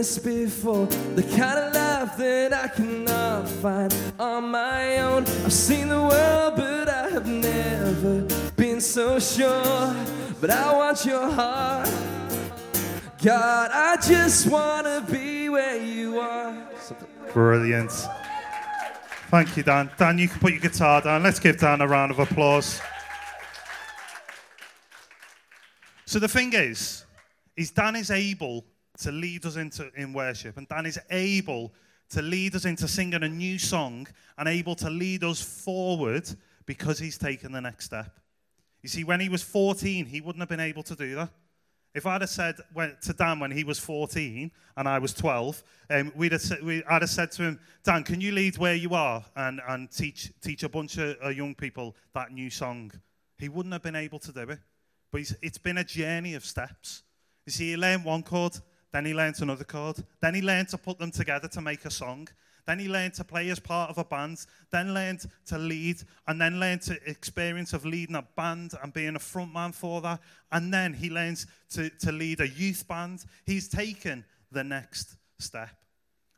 this 0.00 0.18
before. 0.18 0.86
The 1.14 1.22
kind 1.22 1.58
of 1.58 1.74
love 1.74 2.16
that 2.16 2.54
I 2.54 2.68
cannot 2.68 3.46
find 3.46 3.94
on 4.18 4.50
my 4.50 4.96
own. 4.96 5.24
I've 5.44 5.52
seen 5.52 5.90
the 5.90 6.00
world, 6.00 6.54
but 6.56 6.88
I 6.88 7.10
have 7.10 7.26
never 7.26 8.22
been 8.56 8.80
so 8.80 9.18
sure. 9.18 9.94
But 10.40 10.48
I 10.48 10.72
want 10.72 11.04
your 11.04 11.30
heart. 11.30 11.90
God, 13.22 13.70
I 13.74 13.98
just 14.00 14.46
want 14.46 14.86
to 14.86 15.04
be 15.12 15.50
where 15.50 15.76
you 15.76 16.18
are. 16.18 16.66
Brilliant. 17.34 17.92
Thank 19.30 19.54
you, 19.58 19.62
Dan. 19.62 19.90
Dan, 19.98 20.16
you 20.16 20.28
can 20.28 20.40
put 20.40 20.52
your 20.52 20.62
guitar 20.62 21.02
down. 21.02 21.22
Let's 21.22 21.38
give 21.38 21.58
Dan 21.58 21.82
a 21.82 21.86
round 21.86 22.10
of 22.10 22.18
applause. 22.18 22.80
So 26.06 26.18
the 26.18 26.28
thing 26.28 26.54
is, 26.54 27.04
is 27.54 27.70
Dan 27.70 27.96
is 27.96 28.10
able 28.10 28.64
to 29.00 29.12
lead 29.12 29.44
us 29.46 29.56
into 29.56 29.90
in 29.96 30.12
worship, 30.12 30.56
and 30.56 30.68
Dan 30.68 30.86
is 30.86 30.98
able 31.10 31.72
to 32.10 32.22
lead 32.22 32.54
us 32.54 32.64
into 32.64 32.88
singing 32.88 33.22
a 33.22 33.28
new 33.28 33.58
song 33.58 34.06
and 34.36 34.48
able 34.48 34.74
to 34.76 34.90
lead 34.90 35.22
us 35.24 35.40
forward 35.40 36.28
because 36.66 36.98
he's 36.98 37.18
taken 37.18 37.52
the 37.52 37.60
next 37.60 37.86
step. 37.86 38.18
You 38.82 38.88
see, 38.88 39.04
when 39.04 39.20
he 39.20 39.28
was 39.28 39.42
14, 39.42 40.06
he 40.06 40.20
wouldn't 40.20 40.40
have 40.40 40.48
been 40.48 40.60
able 40.60 40.82
to 40.84 40.96
do 40.96 41.14
that. 41.16 41.30
If 41.92 42.06
I'd 42.06 42.20
have 42.20 42.30
said 42.30 42.56
to 43.02 43.12
Dan 43.12 43.40
when 43.40 43.50
he 43.50 43.64
was 43.64 43.78
14 43.78 44.50
and 44.76 44.88
I 44.88 44.98
was 44.98 45.12
12, 45.12 45.62
um, 45.90 46.12
we'd 46.14 46.32
have 46.32 46.42
we, 46.62 46.84
I'd 46.84 47.02
have 47.02 47.10
said 47.10 47.32
to 47.32 47.42
him, 47.42 47.60
Dan, 47.82 48.04
can 48.04 48.20
you 48.20 48.30
lead 48.30 48.58
where 48.58 48.76
you 48.76 48.94
are 48.94 49.24
and, 49.34 49.60
and 49.68 49.90
teach, 49.90 50.32
teach 50.40 50.62
a 50.62 50.68
bunch 50.68 50.98
of 50.98 51.16
uh, 51.24 51.28
young 51.30 51.54
people 51.54 51.96
that 52.14 52.30
new 52.30 52.48
song? 52.48 52.92
He 53.38 53.48
wouldn't 53.48 53.72
have 53.72 53.82
been 53.82 53.96
able 53.96 54.20
to 54.20 54.32
do 54.32 54.42
it. 54.50 54.60
But 55.10 55.22
it's 55.42 55.58
been 55.58 55.78
a 55.78 55.84
journey 55.84 56.34
of 56.34 56.44
steps. 56.44 57.02
You 57.46 57.52
see, 57.52 57.70
he 57.70 57.76
learned 57.76 58.04
one 58.04 58.22
chord, 58.22 58.56
then 58.92 59.04
he 59.04 59.14
learned 59.14 59.40
another 59.40 59.64
chord, 59.64 59.96
then 60.20 60.34
he 60.34 60.42
learned 60.42 60.68
to 60.68 60.78
put 60.78 60.98
them 60.98 61.10
together 61.10 61.48
to 61.48 61.60
make 61.60 61.84
a 61.84 61.90
song. 61.90 62.28
Then 62.66 62.78
he 62.78 62.88
learned 62.88 63.14
to 63.14 63.24
play 63.24 63.48
as 63.50 63.58
part 63.58 63.90
of 63.90 63.98
a 63.98 64.04
band, 64.04 64.44
then 64.70 64.94
learned 64.94 65.24
to 65.46 65.58
lead, 65.58 66.02
and 66.26 66.40
then 66.40 66.60
learned 66.60 66.82
to 66.82 66.98
experience 67.08 67.72
of 67.72 67.84
leading 67.84 68.16
a 68.16 68.24
band 68.36 68.74
and 68.82 68.92
being 68.92 69.16
a 69.16 69.20
frontman 69.20 69.74
for 69.74 70.00
that. 70.02 70.20
And 70.52 70.72
then 70.72 70.92
he 70.92 71.10
learns 71.10 71.46
to, 71.70 71.90
to 71.90 72.12
lead 72.12 72.40
a 72.40 72.48
youth 72.48 72.86
band. 72.86 73.24
He's 73.46 73.68
taken 73.68 74.24
the 74.52 74.62
next 74.62 75.16
step. 75.38 75.70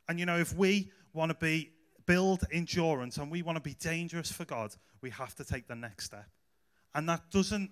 And 0.08 0.18
you 0.18 0.26
know, 0.26 0.38
if 0.38 0.54
we 0.54 0.90
want 1.12 1.30
to 1.30 1.36
be 1.36 1.70
build 2.06 2.44
endurance 2.52 3.18
and 3.18 3.30
we 3.30 3.42
want 3.42 3.56
to 3.56 3.62
be 3.62 3.74
dangerous 3.74 4.30
for 4.30 4.44
God, 4.44 4.74
we 5.00 5.10
have 5.10 5.34
to 5.36 5.44
take 5.44 5.68
the 5.68 5.74
next 5.74 6.06
step. 6.06 6.28
And 6.94 7.08
that 7.08 7.30
doesn't 7.30 7.70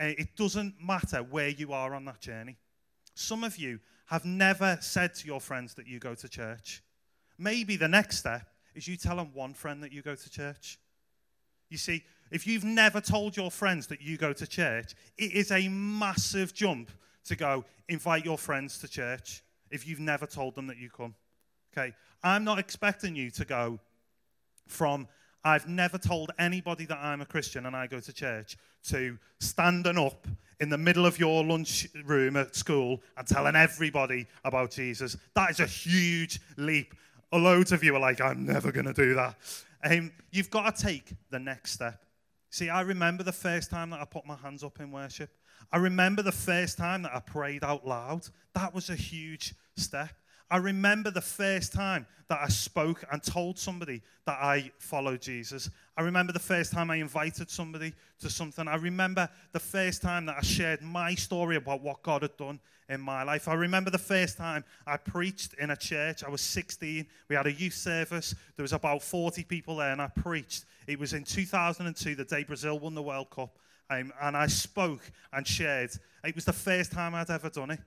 uh, 0.00 0.12
it 0.16 0.36
doesn't 0.36 0.74
matter 0.80 1.18
where 1.18 1.48
you 1.48 1.72
are 1.72 1.94
on 1.94 2.04
that 2.04 2.20
journey. 2.20 2.56
Some 3.18 3.42
of 3.42 3.56
you 3.56 3.80
have 4.06 4.24
never 4.24 4.78
said 4.80 5.12
to 5.14 5.26
your 5.26 5.40
friends 5.40 5.74
that 5.74 5.88
you 5.88 5.98
go 5.98 6.14
to 6.14 6.28
church. 6.28 6.84
Maybe 7.36 7.74
the 7.74 7.88
next 7.88 8.18
step 8.18 8.46
is 8.76 8.86
you 8.86 8.96
tell 8.96 9.16
them 9.16 9.30
one 9.34 9.54
friend 9.54 9.82
that 9.82 9.90
you 9.90 10.02
go 10.02 10.14
to 10.14 10.30
church. 10.30 10.78
You 11.68 11.78
see, 11.78 12.04
if 12.30 12.46
you've 12.46 12.62
never 12.62 13.00
told 13.00 13.36
your 13.36 13.50
friends 13.50 13.88
that 13.88 14.00
you 14.00 14.18
go 14.18 14.32
to 14.32 14.46
church, 14.46 14.94
it 15.16 15.32
is 15.32 15.50
a 15.50 15.68
massive 15.68 16.54
jump 16.54 16.92
to 17.24 17.34
go 17.34 17.64
invite 17.88 18.24
your 18.24 18.38
friends 18.38 18.78
to 18.78 18.88
church 18.88 19.42
if 19.68 19.84
you've 19.84 19.98
never 19.98 20.24
told 20.24 20.54
them 20.54 20.68
that 20.68 20.78
you 20.78 20.88
come. 20.88 21.16
Okay? 21.76 21.94
I'm 22.22 22.44
not 22.44 22.60
expecting 22.60 23.16
you 23.16 23.32
to 23.32 23.44
go 23.44 23.80
from 24.68 25.08
I've 25.44 25.68
never 25.68 25.98
told 25.98 26.30
anybody 26.38 26.84
that 26.86 26.98
I'm 26.98 27.20
a 27.20 27.26
Christian 27.26 27.66
and 27.66 27.74
I 27.74 27.88
go 27.88 28.00
to 28.00 28.12
church 28.12 28.56
to 28.88 29.18
standing 29.40 29.98
up 29.98 30.26
in 30.60 30.68
the 30.68 30.78
middle 30.78 31.06
of 31.06 31.18
your 31.18 31.44
lunch 31.44 31.86
room 32.04 32.36
at 32.36 32.56
school 32.56 33.00
and 33.16 33.26
telling 33.26 33.54
everybody 33.54 34.26
about 34.44 34.70
Jesus. 34.70 35.16
That 35.34 35.50
is 35.50 35.60
a 35.60 35.66
huge 35.66 36.40
leap. 36.56 36.94
Loads 37.32 37.72
of 37.72 37.84
you 37.84 37.94
are 37.94 38.00
like, 38.00 38.20
I'm 38.20 38.46
never 38.46 38.72
going 38.72 38.86
to 38.86 38.92
do 38.92 39.14
that. 39.14 39.36
Um, 39.84 40.10
you've 40.30 40.50
got 40.50 40.74
to 40.74 40.82
take 40.82 41.12
the 41.30 41.38
next 41.38 41.72
step. 41.72 42.04
See, 42.50 42.70
I 42.70 42.80
remember 42.80 43.22
the 43.22 43.32
first 43.32 43.70
time 43.70 43.90
that 43.90 44.00
I 44.00 44.04
put 44.04 44.26
my 44.26 44.36
hands 44.36 44.64
up 44.64 44.80
in 44.80 44.90
worship. 44.90 45.30
I 45.70 45.76
remember 45.76 46.22
the 46.22 46.32
first 46.32 46.78
time 46.78 47.02
that 47.02 47.14
I 47.14 47.20
prayed 47.20 47.62
out 47.62 47.86
loud. 47.86 48.26
That 48.54 48.74
was 48.74 48.88
a 48.88 48.94
huge 48.94 49.54
step. 49.76 50.10
I 50.50 50.56
remember 50.56 51.10
the 51.10 51.20
first 51.20 51.72
time 51.72 52.06
that 52.28 52.40
I 52.42 52.48
spoke 52.48 53.04
and 53.10 53.22
told 53.22 53.58
somebody 53.58 54.02
that 54.26 54.38
I 54.40 54.70
followed 54.78 55.22
Jesus. 55.22 55.70
I 55.96 56.02
remember 56.02 56.32
the 56.32 56.38
first 56.38 56.72
time 56.72 56.90
I 56.90 56.96
invited 56.96 57.50
somebody 57.50 57.94
to 58.20 58.30
something. 58.30 58.68
I 58.68 58.76
remember 58.76 59.28
the 59.52 59.60
first 59.60 60.02
time 60.02 60.26
that 60.26 60.36
I 60.38 60.42
shared 60.42 60.82
my 60.82 61.14
story 61.14 61.56
about 61.56 61.82
what 61.82 62.02
God 62.02 62.22
had 62.22 62.36
done 62.36 62.60
in 62.88 63.00
my 63.00 63.22
life. 63.22 63.48
I 63.48 63.54
remember 63.54 63.90
the 63.90 63.98
first 63.98 64.36
time 64.36 64.64
I 64.86 64.96
preached 64.96 65.54
in 65.54 65.70
a 65.70 65.76
church. 65.76 66.22
I 66.24 66.28
was 66.28 66.40
16. 66.40 67.06
We 67.28 67.36
had 67.36 67.46
a 67.46 67.52
youth 67.52 67.74
service. 67.74 68.34
There 68.56 68.64
was 68.64 68.72
about 68.72 69.02
40 69.02 69.44
people 69.44 69.76
there, 69.76 69.92
and 69.92 70.00
I 70.00 70.08
preached. 70.08 70.64
It 70.86 70.98
was 70.98 71.12
in 71.12 71.24
2002, 71.24 72.14
the 72.14 72.24
day 72.24 72.44
Brazil 72.44 72.78
won 72.78 72.94
the 72.94 73.02
World 73.02 73.30
Cup. 73.30 73.58
Um, 73.90 74.12
and 74.20 74.36
I 74.36 74.46
spoke 74.46 75.00
and 75.32 75.46
shared. 75.46 75.90
It 76.24 76.34
was 76.34 76.44
the 76.44 76.52
first 76.52 76.92
time 76.92 77.14
I'd 77.14 77.30
ever 77.30 77.48
done 77.48 77.70
it. 77.70 77.80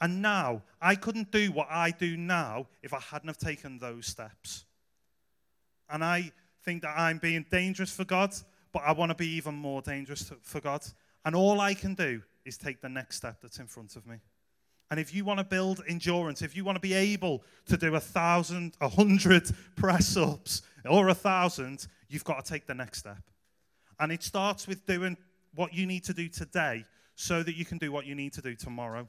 And 0.00 0.22
now, 0.22 0.62
I 0.80 0.94
couldn't 0.94 1.30
do 1.30 1.52
what 1.52 1.68
I 1.70 1.90
do 1.90 2.16
now 2.16 2.66
if 2.82 2.94
I 2.94 3.00
hadn't 3.00 3.28
have 3.28 3.38
taken 3.38 3.78
those 3.78 4.06
steps. 4.06 4.64
And 5.90 6.02
I 6.02 6.32
think 6.64 6.82
that 6.82 6.94
I'm 6.96 7.18
being 7.18 7.44
dangerous 7.50 7.94
for 7.94 8.04
God, 8.04 8.32
but 8.72 8.82
I 8.86 8.92
want 8.92 9.10
to 9.10 9.14
be 9.14 9.28
even 9.36 9.54
more 9.54 9.82
dangerous 9.82 10.32
for 10.42 10.60
God. 10.60 10.82
And 11.24 11.34
all 11.34 11.60
I 11.60 11.74
can 11.74 11.94
do 11.94 12.22
is 12.44 12.56
take 12.56 12.80
the 12.80 12.88
next 12.88 13.16
step 13.16 13.38
that's 13.42 13.58
in 13.58 13.66
front 13.66 13.96
of 13.96 14.06
me. 14.06 14.16
And 14.90 14.98
if 14.98 15.14
you 15.14 15.24
want 15.24 15.38
to 15.38 15.44
build 15.44 15.82
endurance, 15.88 16.42
if 16.42 16.56
you 16.56 16.64
want 16.64 16.76
to 16.76 16.80
be 16.80 16.94
able 16.94 17.44
to 17.66 17.76
do 17.76 17.94
a 17.94 18.00
thousand, 18.00 18.76
a 18.80 18.88
hundred 18.88 19.48
press 19.76 20.16
ups 20.16 20.62
or 20.88 21.08
a 21.08 21.14
thousand, 21.14 21.86
you've 22.08 22.24
got 22.24 22.44
to 22.44 22.52
take 22.52 22.66
the 22.66 22.74
next 22.74 22.98
step. 22.98 23.22
And 24.00 24.10
it 24.10 24.22
starts 24.22 24.66
with 24.66 24.86
doing 24.86 25.16
what 25.54 25.74
you 25.74 25.86
need 25.86 26.04
to 26.04 26.14
do 26.14 26.28
today 26.28 26.84
so 27.14 27.42
that 27.42 27.54
you 27.54 27.64
can 27.64 27.78
do 27.78 27.92
what 27.92 28.06
you 28.06 28.14
need 28.14 28.32
to 28.32 28.40
do 28.40 28.54
tomorrow. 28.54 29.06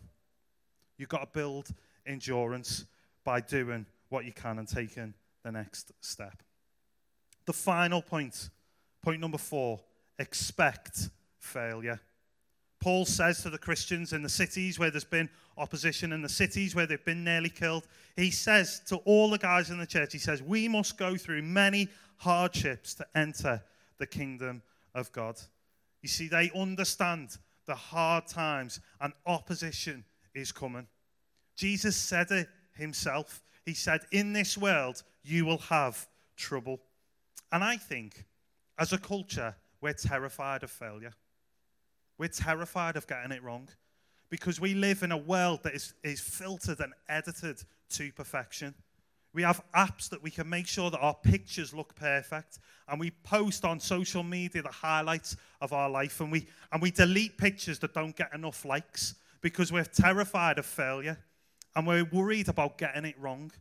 You've 1.01 1.09
got 1.09 1.33
to 1.33 1.39
build 1.39 1.67
endurance 2.05 2.85
by 3.23 3.41
doing 3.41 3.87
what 4.09 4.23
you 4.23 4.31
can 4.31 4.59
and 4.59 4.67
taking 4.67 5.15
the 5.43 5.51
next 5.51 5.91
step. 5.99 6.43
The 7.47 7.53
final 7.53 8.03
point, 8.03 8.51
point 9.01 9.19
number 9.19 9.39
four 9.39 9.79
expect 10.19 11.09
failure. 11.39 11.99
Paul 12.79 13.05
says 13.05 13.41
to 13.41 13.49
the 13.49 13.57
Christians 13.57 14.13
in 14.13 14.21
the 14.21 14.29
cities 14.29 14.77
where 14.77 14.91
there's 14.91 15.03
been 15.03 15.27
opposition, 15.57 16.13
in 16.13 16.21
the 16.21 16.29
cities 16.29 16.75
where 16.75 16.85
they've 16.85 17.03
been 17.03 17.23
nearly 17.23 17.49
killed, 17.49 17.87
he 18.15 18.29
says 18.29 18.79
to 18.85 18.97
all 18.97 19.31
the 19.31 19.39
guys 19.39 19.71
in 19.71 19.79
the 19.79 19.87
church, 19.87 20.13
he 20.13 20.19
says, 20.19 20.43
We 20.43 20.67
must 20.67 20.99
go 20.99 21.17
through 21.17 21.41
many 21.41 21.89
hardships 22.17 22.93
to 22.93 23.07
enter 23.15 23.63
the 23.97 24.05
kingdom 24.05 24.61
of 24.93 25.11
God. 25.11 25.39
You 26.03 26.09
see, 26.09 26.27
they 26.27 26.51
understand 26.55 27.39
the 27.65 27.73
hard 27.73 28.27
times 28.27 28.79
and 28.99 29.13
opposition 29.25 30.05
is 30.33 30.51
coming. 30.51 30.87
Jesus 31.55 31.95
said 31.95 32.31
it 32.31 32.47
himself. 32.73 33.43
He 33.65 33.73
said, 33.73 34.01
In 34.11 34.33
this 34.33 34.57
world, 34.57 35.03
you 35.23 35.45
will 35.45 35.59
have 35.59 36.07
trouble. 36.35 36.79
And 37.51 37.63
I 37.63 37.77
think, 37.77 38.25
as 38.77 38.93
a 38.93 38.97
culture, 38.97 39.55
we're 39.81 39.93
terrified 39.93 40.63
of 40.63 40.71
failure. 40.71 41.13
We're 42.17 42.29
terrified 42.29 42.95
of 42.95 43.07
getting 43.07 43.31
it 43.31 43.43
wrong 43.43 43.67
because 44.29 44.59
we 44.59 44.73
live 44.73 45.03
in 45.03 45.11
a 45.11 45.17
world 45.17 45.61
that 45.63 45.75
is, 45.75 45.93
is 46.03 46.21
filtered 46.21 46.79
and 46.79 46.93
edited 47.09 47.61
to 47.89 48.11
perfection. 48.13 48.73
We 49.33 49.43
have 49.43 49.61
apps 49.75 50.09
that 50.09 50.21
we 50.21 50.29
can 50.29 50.49
make 50.49 50.67
sure 50.67 50.89
that 50.89 50.99
our 50.99 51.13
pictures 51.13 51.73
look 51.73 51.95
perfect, 51.95 52.59
and 52.87 52.99
we 52.99 53.11
post 53.11 53.63
on 53.63 53.79
social 53.79 54.23
media 54.23 54.61
the 54.61 54.69
highlights 54.69 55.37
of 55.61 55.73
our 55.73 55.89
life, 55.89 56.19
and 56.19 56.31
we, 56.31 56.47
and 56.71 56.81
we 56.81 56.91
delete 56.91 57.37
pictures 57.37 57.79
that 57.79 57.93
don't 57.93 58.15
get 58.15 58.33
enough 58.33 58.65
likes 58.65 59.15
because 59.41 59.71
we're 59.71 59.83
terrified 59.83 60.57
of 60.59 60.65
failure 60.65 61.17
and 61.75 61.87
we're 61.87 62.05
worried 62.05 62.49
about 62.49 62.77
getting 62.77 63.05
it 63.05 63.19
wrong. 63.19 63.51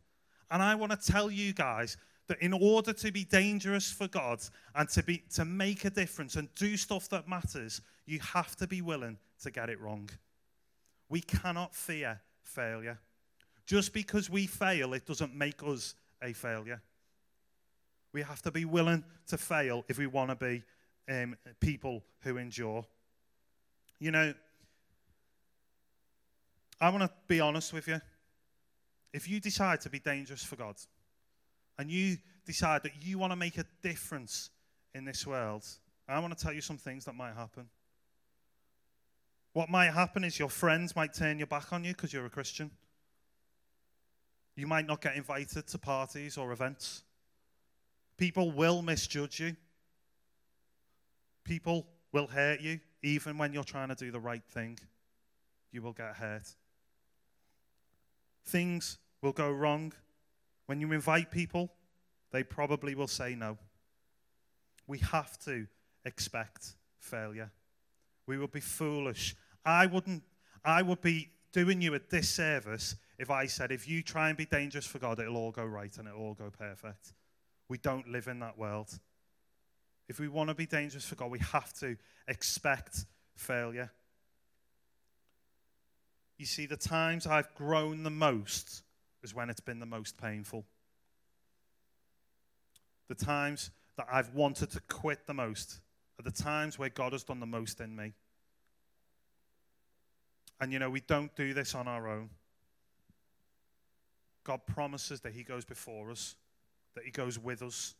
And 0.49 0.61
I 0.61 0.75
want 0.75 0.91
to 0.91 1.11
tell 1.11 1.31
you 1.31 1.53
guys 1.53 1.97
that 2.27 2.41
in 2.41 2.53
order 2.53 2.93
to 2.93 3.11
be 3.11 3.23
dangerous 3.23 3.91
for 3.91 4.07
God 4.07 4.39
and 4.75 4.87
to, 4.89 5.03
be, 5.03 5.23
to 5.33 5.45
make 5.45 5.85
a 5.85 5.89
difference 5.89 6.35
and 6.35 6.53
do 6.55 6.77
stuff 6.77 7.09
that 7.09 7.27
matters, 7.27 7.81
you 8.05 8.19
have 8.19 8.55
to 8.57 8.67
be 8.67 8.81
willing 8.81 9.17
to 9.43 9.51
get 9.51 9.69
it 9.69 9.79
wrong. 9.79 10.09
We 11.09 11.21
cannot 11.21 11.75
fear 11.75 12.21
failure. 12.43 12.99
Just 13.65 13.93
because 13.93 14.29
we 14.29 14.47
fail, 14.47 14.93
it 14.93 15.05
doesn't 15.05 15.35
make 15.35 15.63
us 15.63 15.95
a 16.21 16.33
failure. 16.33 16.81
We 18.13 18.21
have 18.21 18.41
to 18.43 18.51
be 18.51 18.65
willing 18.65 19.03
to 19.27 19.37
fail 19.37 19.85
if 19.87 19.97
we 19.97 20.07
want 20.07 20.29
to 20.29 20.35
be 20.35 20.63
um, 21.09 21.35
people 21.59 22.03
who 22.21 22.37
endure. 22.37 22.85
You 23.99 24.11
know, 24.11 24.33
I 26.81 26.89
want 26.89 27.03
to 27.03 27.11
be 27.27 27.39
honest 27.39 27.71
with 27.71 27.87
you. 27.87 28.01
If 29.13 29.29
you 29.29 29.39
decide 29.39 29.81
to 29.81 29.89
be 29.89 29.99
dangerous 29.99 30.43
for 30.43 30.55
God 30.55 30.75
and 31.77 31.91
you 31.91 32.17
decide 32.45 32.81
that 32.83 33.05
you 33.05 33.19
want 33.19 33.31
to 33.31 33.35
make 33.35 33.59
a 33.59 33.65
difference 33.83 34.49
in 34.95 35.05
this 35.05 35.27
world, 35.27 35.63
I 36.07 36.19
want 36.19 36.35
to 36.35 36.43
tell 36.43 36.53
you 36.53 36.61
some 36.61 36.77
things 36.77 37.05
that 37.05 37.13
might 37.13 37.35
happen. 37.35 37.69
What 39.53 39.69
might 39.69 39.91
happen 39.91 40.23
is 40.23 40.39
your 40.39 40.49
friends 40.49 40.95
might 40.95 41.13
turn 41.13 41.37
your 41.37 41.47
back 41.47 41.71
on 41.71 41.83
you 41.83 41.93
because 41.93 42.11
you're 42.11 42.25
a 42.25 42.29
Christian. 42.29 42.71
You 44.55 44.65
might 44.65 44.87
not 44.87 45.01
get 45.01 45.15
invited 45.15 45.67
to 45.67 45.77
parties 45.77 46.37
or 46.37 46.51
events. 46.51 47.03
People 48.17 48.51
will 48.51 48.81
misjudge 48.81 49.39
you. 49.39 49.55
People 51.43 51.85
will 52.11 52.27
hurt 52.27 52.61
you, 52.61 52.79
even 53.03 53.37
when 53.37 53.53
you're 53.53 53.63
trying 53.63 53.89
to 53.89 53.95
do 53.95 54.11
the 54.11 54.19
right 54.19 54.43
thing. 54.51 54.77
You 55.71 55.81
will 55.81 55.93
get 55.93 56.15
hurt. 56.15 56.55
Things 58.45 58.97
will 59.21 59.31
go 59.31 59.51
wrong. 59.51 59.93
When 60.65 60.81
you 60.81 60.91
invite 60.91 61.31
people, 61.31 61.71
they 62.31 62.43
probably 62.43 62.95
will 62.95 63.07
say 63.07 63.35
no. 63.35 63.57
We 64.87 64.99
have 64.99 65.37
to 65.45 65.67
expect 66.05 66.75
failure. 66.99 67.51
We 68.25 68.37
would 68.37 68.51
be 68.51 68.59
foolish. 68.59 69.35
I 69.65 69.85
wouldn't 69.85 70.23
I 70.63 70.81
would 70.81 71.01
be 71.01 71.29
doing 71.53 71.81
you 71.81 71.93
a 71.93 71.99
disservice 71.99 72.95
if 73.17 73.29
I 73.29 73.45
said 73.45 73.71
if 73.71 73.87
you 73.87 74.01
try 74.01 74.29
and 74.29 74.37
be 74.37 74.45
dangerous 74.45 74.85
for 74.85 74.99
God, 74.99 75.19
it'll 75.19 75.37
all 75.37 75.51
go 75.51 75.65
right 75.65 75.95
and 75.97 76.07
it'll 76.07 76.21
all 76.21 76.33
go 76.33 76.49
perfect. 76.49 77.13
We 77.69 77.77
don't 77.77 78.07
live 78.07 78.27
in 78.27 78.39
that 78.39 78.57
world. 78.57 78.99
If 80.07 80.19
we 80.19 80.27
want 80.27 80.49
to 80.49 80.55
be 80.55 80.65
dangerous 80.65 81.05
for 81.05 81.15
God, 81.15 81.31
we 81.31 81.39
have 81.39 81.73
to 81.79 81.97
expect 82.27 83.05
failure. 83.35 83.91
You 86.41 86.47
see, 86.47 86.65
the 86.65 86.75
times 86.75 87.27
I've 87.27 87.53
grown 87.53 88.01
the 88.01 88.09
most 88.09 88.81
is 89.21 89.35
when 89.35 89.51
it's 89.51 89.59
been 89.59 89.79
the 89.79 89.85
most 89.85 90.17
painful. 90.17 90.65
The 93.09 93.13
times 93.13 93.69
that 93.95 94.07
I've 94.11 94.33
wanted 94.33 94.71
to 94.71 94.79
quit 94.87 95.27
the 95.27 95.35
most 95.35 95.81
are 96.19 96.23
the 96.23 96.31
times 96.31 96.79
where 96.79 96.89
God 96.89 97.11
has 97.13 97.23
done 97.23 97.39
the 97.39 97.45
most 97.45 97.79
in 97.79 97.95
me. 97.95 98.13
And 100.59 100.73
you 100.73 100.79
know, 100.79 100.89
we 100.89 101.01
don't 101.01 101.29
do 101.35 101.53
this 101.53 101.75
on 101.75 101.87
our 101.87 102.07
own. 102.07 102.31
God 104.43 104.61
promises 104.65 105.21
that 105.21 105.33
He 105.33 105.43
goes 105.43 105.63
before 105.63 106.09
us, 106.09 106.37
that 106.95 107.03
He 107.03 107.11
goes 107.11 107.37
with 107.37 107.61
us, 107.61 107.93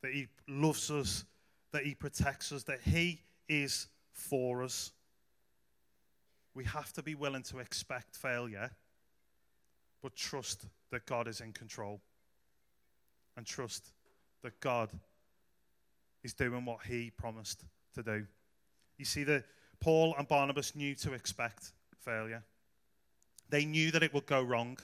that 0.00 0.14
He 0.14 0.28
loves 0.48 0.90
us, 0.90 1.26
that 1.72 1.84
He 1.84 1.94
protects 1.94 2.52
us, 2.52 2.62
that 2.62 2.80
He 2.80 3.20
is 3.50 3.86
for 4.14 4.62
us. 4.62 4.92
We 6.54 6.64
have 6.64 6.92
to 6.94 7.02
be 7.02 7.14
willing 7.14 7.42
to 7.44 7.58
expect 7.58 8.16
failure, 8.16 8.70
but 10.02 10.16
trust 10.16 10.66
that 10.90 11.06
God 11.06 11.28
is 11.28 11.40
in 11.40 11.52
control 11.52 12.00
and 13.36 13.46
trust 13.46 13.92
that 14.42 14.58
God 14.60 14.90
is 16.24 16.34
doing 16.34 16.64
what 16.64 16.80
He 16.86 17.10
promised 17.10 17.64
to 17.94 18.02
do. 18.02 18.26
You 18.96 19.04
see, 19.04 19.24
that 19.24 19.44
Paul 19.80 20.14
and 20.18 20.26
Barnabas 20.26 20.74
knew 20.74 20.94
to 20.96 21.12
expect 21.12 21.72
failure. 22.00 22.42
They 23.48 23.64
knew 23.64 23.90
that 23.92 24.02
it 24.02 24.12
would 24.12 24.26
go 24.26 24.42
wrong, 24.42 24.78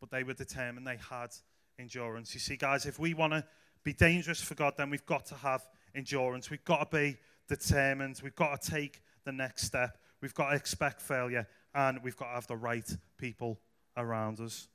but 0.00 0.10
they 0.10 0.22
were 0.22 0.34
determined. 0.34 0.86
They 0.86 0.98
had 1.10 1.30
endurance. 1.78 2.34
You 2.34 2.40
see, 2.40 2.56
guys, 2.56 2.86
if 2.86 2.98
we 2.98 3.14
want 3.14 3.34
to 3.34 3.44
be 3.84 3.92
dangerous 3.92 4.40
for 4.40 4.54
God, 4.54 4.74
then 4.76 4.90
we've 4.90 5.06
got 5.06 5.26
to 5.26 5.34
have 5.34 5.62
endurance. 5.94 6.50
We've 6.50 6.64
got 6.64 6.90
to 6.90 6.96
be 6.96 7.18
determined. 7.48 8.20
We've 8.22 8.34
got 8.34 8.62
to 8.62 8.70
take 8.70 9.02
the 9.24 9.32
next 9.32 9.64
step. 9.64 9.98
We've 10.22 10.34
got 10.34 10.50
to 10.50 10.56
expect 10.56 11.02
failure, 11.02 11.48
and 11.74 11.98
we've 12.02 12.16
got 12.16 12.28
to 12.28 12.34
have 12.36 12.46
the 12.46 12.56
right 12.56 12.88
people 13.18 13.58
around 13.96 14.40
us. 14.40 14.68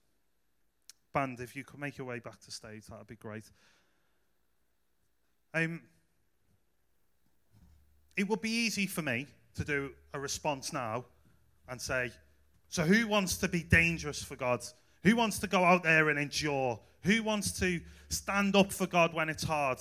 Band, 1.13 1.39
if 1.39 1.55
you 1.55 1.63
could 1.63 1.79
make 1.79 1.97
your 1.97 2.05
way 2.05 2.19
back 2.19 2.41
to 2.41 2.51
stage, 2.51 2.85
that 2.87 2.97
would 2.97 3.07
be 3.07 3.15
great. 3.15 3.45
Um, 5.53 5.81
it 8.17 8.27
would 8.27 8.41
be 8.41 8.49
easy 8.49 8.87
for 8.87 9.01
me 9.01 9.25
to 9.55 9.63
do 9.63 9.91
a 10.13 10.19
response 10.19 10.73
now 10.73 11.05
and 11.69 11.81
say, 11.81 12.11
So, 12.67 12.83
who 12.83 13.07
wants 13.07 13.37
to 13.37 13.47
be 13.47 13.63
dangerous 13.63 14.21
for 14.21 14.35
God? 14.35 14.63
Who 15.03 15.15
wants 15.15 15.39
to 15.39 15.47
go 15.47 15.63
out 15.63 15.83
there 15.83 16.09
and 16.09 16.19
endure? 16.19 16.77
Who 17.03 17.23
wants 17.23 17.57
to 17.59 17.79
stand 18.09 18.57
up 18.57 18.73
for 18.73 18.85
God 18.85 19.13
when 19.13 19.29
it's 19.29 19.43
hard? 19.43 19.79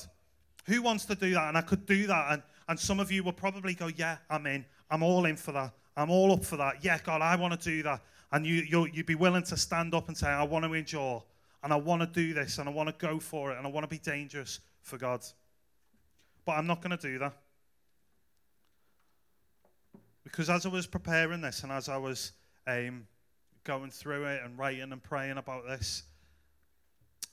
Who 0.67 0.81
wants 0.81 1.07
to 1.07 1.17
do 1.17 1.35
that? 1.35 1.49
And 1.49 1.59
I 1.59 1.63
could 1.63 1.87
do 1.87 2.07
that. 2.07 2.33
And, 2.33 2.43
and 2.69 2.79
some 2.79 3.01
of 3.01 3.11
you 3.11 3.25
will 3.25 3.33
probably 3.33 3.75
go, 3.75 3.89
Yeah, 3.89 4.19
I'm 4.31 4.47
in. 4.47 4.65
I'm 4.91 5.03
all 5.03 5.27
in 5.27 5.37
for 5.37 5.53
that. 5.53 5.73
I'm 5.97 6.11
all 6.11 6.33
up 6.33 6.45
for 6.45 6.57
that. 6.57 6.85
Yeah, 6.85 6.99
God, 7.03 7.23
I 7.23 7.37
want 7.37 7.59
to 7.59 7.71
do 7.71 7.83
that. 7.85 8.03
And 8.33 8.45
you, 8.47 8.57
you 8.69 8.87
you'd 8.93 9.07
be 9.07 9.15
willing 9.15 9.43
to 9.45 9.57
stand 9.57 9.95
up 9.95 10.09
and 10.09 10.17
say, 10.17 10.29
I 10.29 10.43
want 10.43 10.65
to 10.65 10.73
endure. 10.75 11.23
And 11.63 11.73
I 11.73 11.77
want 11.77 12.03
to 12.03 12.07
do 12.07 12.35
this. 12.35 12.59
And 12.59 12.69
I 12.69 12.73
want 12.73 12.89
to 12.89 12.95
go 13.07 13.19
for 13.19 13.53
it. 13.53 13.59
And 13.59 13.67
I 13.67 13.71
want 13.71 13.85
to 13.85 13.89
be 13.89 13.99
dangerous 13.99 14.61
for 14.83 14.99
God. 14.99 15.25
But 16.45 16.53
I'm 16.53 16.67
not 16.67 16.83
going 16.83 16.97
to 16.97 17.03
do 17.03 17.19
that. 17.19 17.33
Because 20.23 20.51
as 20.51 20.67
I 20.67 20.69
was 20.69 20.87
preparing 20.87 21.41
this 21.41 21.63
and 21.63 21.73
as 21.73 21.89
I 21.89 21.97
was 21.97 22.33
um, 22.67 23.07
going 23.65 23.91
through 23.91 24.27
it 24.27 24.43
and 24.45 24.59
writing 24.59 24.93
and 24.93 25.03
praying 25.03 25.39
about 25.39 25.67
this, 25.67 26.03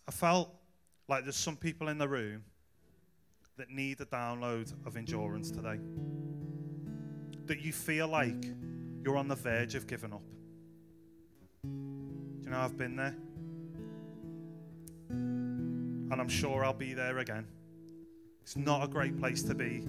I 0.08 0.12
felt 0.12 0.50
like 1.08 1.24
there's 1.24 1.36
some 1.36 1.56
people 1.56 1.90
in 1.90 1.98
the 1.98 2.08
room 2.08 2.44
that 3.58 3.70
need 3.70 4.00
a 4.02 4.06
download 4.06 4.74
of 4.86 4.96
endurance 4.98 5.52
today. 5.52 5.80
That 7.46 7.62
you 7.62 7.74
feel 7.74 8.08
like 8.08 8.46
you're 9.04 9.18
on 9.18 9.28
the 9.28 9.36
verge 9.36 9.76
of 9.76 9.86
giving 9.88 10.14
up. 10.14 10.24
Do 11.64 11.70
you 12.44 12.50
know 12.50 12.60
I've 12.60 12.78
been 12.78 12.96
there? 12.96 13.16
And 15.10 16.14
I'm 16.22 16.30
sure 16.30 16.64
I'll 16.64 16.74
be 16.74 16.94
there 16.94 17.18
again. 17.20 17.46
It's 18.42 18.56
not 18.56 18.84
a 18.84 18.88
great 18.88 19.18
place 19.20 19.44
to 19.44 19.56
be. 19.56 19.84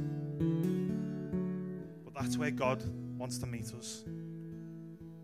But 2.05 2.15
that's 2.15 2.37
where 2.37 2.51
God 2.51 2.83
wants 3.19 3.39
to 3.39 3.47
meet 3.47 3.73
us. 3.75 4.05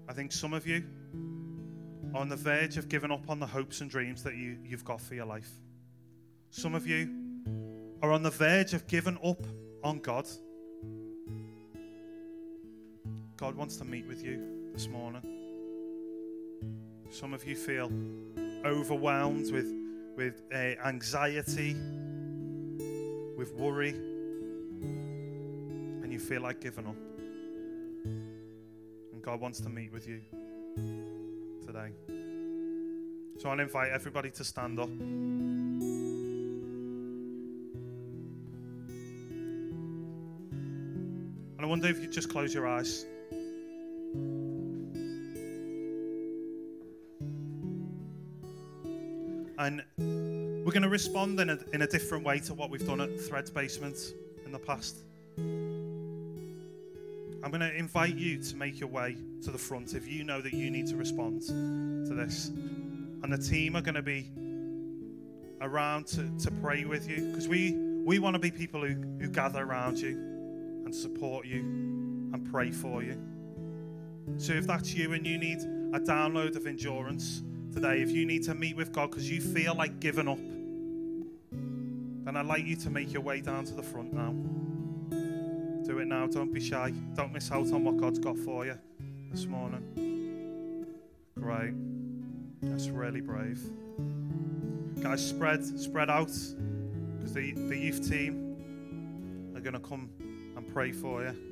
I 0.09 0.12
think 0.12 0.33
some 0.33 0.53
of 0.53 0.66
you 0.66 0.85
are 2.14 2.21
on 2.21 2.29
the 2.29 2.37
verge 2.37 2.77
of 2.77 2.88
giving 2.88 3.11
up 3.11 3.29
on 3.29 3.38
the 3.38 3.47
hopes 3.47 3.81
and 3.81 3.90
dreams 3.90 4.23
that 4.25 4.35
you, 4.35 4.59
you've 4.64 4.85
got 4.85 5.01
for 5.01 5.14
your 5.14 5.27
life. 5.27 5.51
Some 6.51 6.75
of 6.75 6.87
you 6.87 7.09
are 8.03 8.11
on 8.12 8.23
the 8.23 8.31
verge 8.31 8.75
of 8.75 8.87
giving 8.87 9.19
up 9.25 9.43
on 9.85 10.01
God. 10.01 10.27
God 13.40 13.57
wants 13.57 13.79
to 13.79 13.85
meet 13.87 14.07
with 14.07 14.22
you 14.22 14.38
this 14.74 14.87
morning. 14.87 15.22
Some 17.09 17.33
of 17.33 17.42
you 17.48 17.57
feel 17.57 17.90
overwhelmed 18.66 19.50
with, 19.50 19.74
with 20.14 20.42
uh, 20.53 20.74
anxiety, 20.85 21.74
with 23.38 23.55
worry, 23.55 23.94
and 26.03 26.12
you 26.12 26.18
feel 26.18 26.42
like 26.42 26.61
giving 26.61 26.87
up. 26.87 26.96
And 28.05 29.22
God 29.22 29.40
wants 29.40 29.59
to 29.61 29.70
meet 29.70 29.90
with 29.90 30.07
you 30.07 30.20
today. 31.64 31.92
So 33.38 33.48
I'll 33.48 33.59
invite 33.59 33.90
everybody 33.90 34.31
to 34.33 34.44
stand 34.44 34.79
up. 34.79 34.90
And 34.90 35.81
I 41.59 41.64
wonder 41.64 41.88
if 41.88 42.03
you 42.03 42.07
just 42.07 42.29
close 42.29 42.53
your 42.53 42.68
eyes. 42.68 43.07
And 49.61 49.83
we're 50.64 50.73
going 50.73 50.85
to 50.85 50.88
respond 50.88 51.38
in 51.38 51.51
a, 51.51 51.59
in 51.75 51.83
a 51.83 51.87
different 51.87 52.25
way 52.25 52.38
to 52.40 52.55
what 52.55 52.70
we've 52.70 52.87
done 52.87 53.03
at 53.03 53.20
Threads 53.20 53.51
Basement 53.51 54.14
in 54.46 54.53
the 54.53 54.59
past. 54.59 55.01
I'm 57.42 57.51
going 57.51 57.61
to 57.61 57.77
invite 57.77 58.14
you 58.14 58.42
to 58.42 58.57
make 58.57 58.81
your 58.81 58.88
way 58.88 59.18
to 59.42 59.51
the 59.51 59.59
front 59.59 59.92
if 59.92 60.09
you 60.09 60.25
know 60.25 60.40
that 60.40 60.55
you 60.55 60.70
need 60.70 60.87
to 60.87 60.96
respond 60.96 61.42
to 61.42 62.14
this. 62.14 62.49
And 62.49 63.31
the 63.31 63.37
team 63.37 63.77
are 63.77 63.83
going 63.83 63.96
to 63.96 64.03
be 64.03 64.31
around 65.61 66.07
to, 66.07 66.31
to 66.38 66.51
pray 66.62 66.87
with 66.87 67.07
you 67.07 67.27
because 67.27 67.46
we, 67.46 67.73
we 68.03 68.18
want 68.18 68.33
to 68.37 68.40
be 68.40 68.51
people 68.51 68.81
who, 68.81 68.94
who 69.21 69.29
gather 69.29 69.63
around 69.63 69.98
you 69.98 70.17
and 70.87 70.94
support 70.94 71.44
you 71.44 71.61
and 72.33 72.50
pray 72.50 72.71
for 72.71 73.02
you. 73.02 73.23
So 74.38 74.54
if 74.54 74.67
that's 74.67 74.94
you 74.94 75.13
and 75.13 75.27
you 75.27 75.37
need 75.37 75.58
a 75.92 76.00
download 76.00 76.56
of 76.56 76.67
endurance 76.67 77.42
today, 77.73 78.02
if 78.02 78.10
you 78.10 78.27
need 78.27 78.42
to 78.44 78.54
meet 78.54 78.77
with 78.77 78.92
God 78.92 79.10
because 79.10 79.31
you 79.31 79.40
feel 79.40 79.75
like 79.75 80.00
giving 80.00 80.29
up, 80.29 80.38
then 82.25 82.37
I'd 82.37 82.46
like 82.46 82.64
you 82.64 82.77
to 82.77 82.90
make 82.90 83.12
your 83.12 83.23
way 83.23 83.40
down 83.40 83.64
to 83.64 83.75
the 83.75 83.83
front 83.83 84.12
now. 84.12 84.35
Do 85.85 85.98
it 85.98 86.06
now. 86.06 86.27
Don't 86.27 86.52
be 86.52 86.60
shy. 86.60 86.92
Don't 87.14 87.33
miss 87.33 87.50
out 87.50 87.73
on 87.73 87.85
what 87.85 87.96
God's 87.96 88.18
got 88.18 88.37
for 88.38 88.66
you 88.66 88.79
this 89.31 89.46
morning. 89.46 90.87
Great. 91.35 91.75
That's 92.62 92.88
really 92.88 93.21
brave. 93.21 93.60
Guys, 95.02 95.27
spread 95.27 95.64
spread 95.64 96.10
out 96.10 96.27
because 96.27 97.33
the, 97.33 97.52
the 97.52 97.77
youth 97.77 98.08
team 98.08 99.52
are 99.56 99.60
going 99.60 99.73
to 99.73 99.81
come 99.81 100.10
and 100.56 100.66
pray 100.73 100.92
for 100.92 101.25
you. 101.25 101.50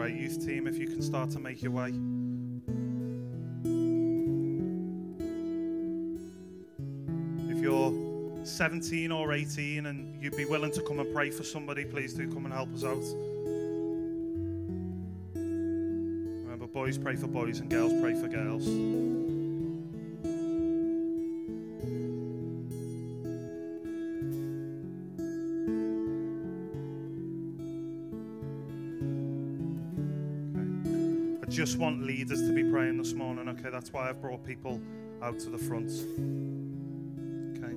Great 0.00 0.16
youth 0.16 0.46
team, 0.46 0.66
if 0.66 0.78
you 0.78 0.86
can 0.86 1.02
start 1.02 1.28
to 1.28 1.38
make 1.38 1.60
your 1.60 1.72
way. 1.72 1.90
If 7.50 7.58
you're 7.60 7.92
17 8.46 9.12
or 9.12 9.34
18 9.34 9.84
and 9.84 10.22
you'd 10.22 10.38
be 10.38 10.46
willing 10.46 10.72
to 10.72 10.80
come 10.80 11.00
and 11.00 11.14
pray 11.14 11.28
for 11.28 11.42
somebody, 11.42 11.84
please 11.84 12.14
do 12.14 12.26
come 12.32 12.46
and 12.46 12.54
help 12.54 12.72
us 12.72 12.82
out. 12.82 13.04
Remember, 15.34 16.66
boys 16.66 16.96
pray 16.96 17.16
for 17.16 17.26
boys 17.26 17.60
and 17.60 17.68
girls 17.68 17.92
pray 18.00 18.14
for 18.14 18.28
girls. 18.28 19.09
Just 31.50 31.78
want 31.78 32.04
leaders 32.04 32.40
to 32.42 32.52
be 32.52 32.62
praying 32.62 32.96
this 32.96 33.12
morning, 33.12 33.48
okay? 33.48 33.70
That's 33.70 33.92
why 33.92 34.08
I've 34.08 34.20
brought 34.20 34.44
people 34.46 34.80
out 35.20 35.40
to 35.40 35.50
the 35.50 35.58
front. 35.58 35.90
Okay. 37.58 37.74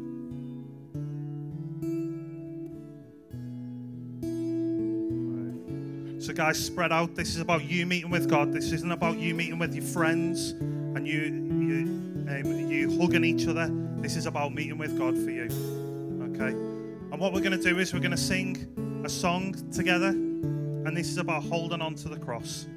So, 6.24 6.34
guys, 6.34 6.63
spread 6.63 6.91
out. 6.91 7.15
This 7.15 7.30
is 7.30 7.41
about 7.41 7.65
you 7.65 7.88
meeting 7.88 8.11
with 8.11 8.30
God. 8.30 8.53
This 8.53 8.71
isn't 8.71 8.91
about 8.91 9.17
you 9.17 9.34
meeting 9.34 9.57
with 9.57 9.74
your 9.74 9.86
friends 9.86 10.51
and 10.51 11.07
you 11.07 11.21
you 11.21 11.84
um, 12.30 12.69
you 12.69 12.95
hugging 12.99 13.26
each 13.26 13.47
other. 13.47 13.69
This 13.97 14.15
is 14.15 14.28
about 14.28 14.53
meeting 14.53 14.78
with 14.78 14.97
God 14.99 15.15
for 15.15 15.32
you. 15.32 15.49
Okay. 16.36 16.51
And 17.11 17.19
what 17.19 17.34
we're 17.34 17.41
going 17.41 17.57
to 17.59 17.63
do 17.63 17.80
is 17.80 17.91
we're 17.91 17.99
going 17.99 18.11
to 18.11 18.17
sing 18.17 19.01
a 19.03 19.09
song 19.09 19.55
together, 19.71 20.09
and 20.09 20.95
this 20.95 21.09
is 21.09 21.17
about 21.17 21.43
holding 21.43 21.82
on 21.82 21.95
to 21.95 22.09
the 22.09 22.17
cross 22.17 22.67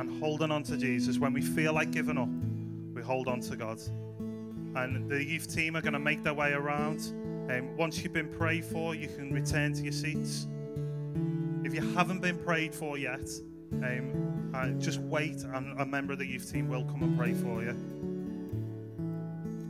and 0.00 0.20
holding 0.20 0.50
on 0.50 0.62
to 0.64 0.76
Jesus 0.76 1.18
when 1.18 1.32
we 1.32 1.40
feel 1.40 1.72
like 1.72 1.90
giving 1.90 2.18
up. 2.18 2.28
We 2.94 3.02
hold 3.02 3.28
on 3.28 3.40
to 3.42 3.56
God 3.56 3.80
and 4.76 5.10
the 5.10 5.22
youth 5.22 5.52
team 5.52 5.76
are 5.76 5.80
going 5.80 5.94
to 5.94 5.98
make 5.98 6.22
their 6.22 6.34
way 6.34 6.52
around. 6.52 7.00
Um, 7.50 7.76
once 7.76 8.02
you've 8.02 8.12
been 8.12 8.32
prayed 8.32 8.64
for, 8.64 8.94
you 8.94 9.08
can 9.08 9.32
return 9.32 9.72
to 9.74 9.82
your 9.82 9.92
seats. 9.92 10.46
If 11.64 11.74
you 11.74 11.80
haven't 11.94 12.20
been 12.20 12.38
prayed 12.38 12.74
for 12.74 12.96
yet, 12.96 13.28
um, 13.72 14.52
uh, 14.54 14.68
just 14.80 15.00
wait, 15.00 15.42
and 15.42 15.80
a 15.80 15.86
member 15.86 16.12
of 16.12 16.18
the 16.18 16.26
youth 16.26 16.50
team 16.52 16.68
will 16.68 16.84
come 16.84 17.02
and 17.02 17.18
pray 17.18 17.34
for 17.34 17.62
you. 17.62 17.76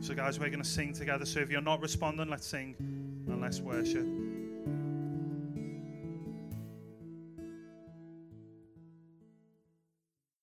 So, 0.01 0.13
guys, 0.13 0.39
we're 0.39 0.49
going 0.49 0.63
to 0.63 0.69
sing 0.69 0.93
together. 0.93 1.25
So, 1.25 1.39
if 1.39 1.49
you're 1.49 1.61
not 1.61 1.81
responding, 1.81 2.29
let's 2.29 2.47
sing 2.47 2.75
and 2.79 3.41
let's 3.41 3.59
worship. 3.59 4.05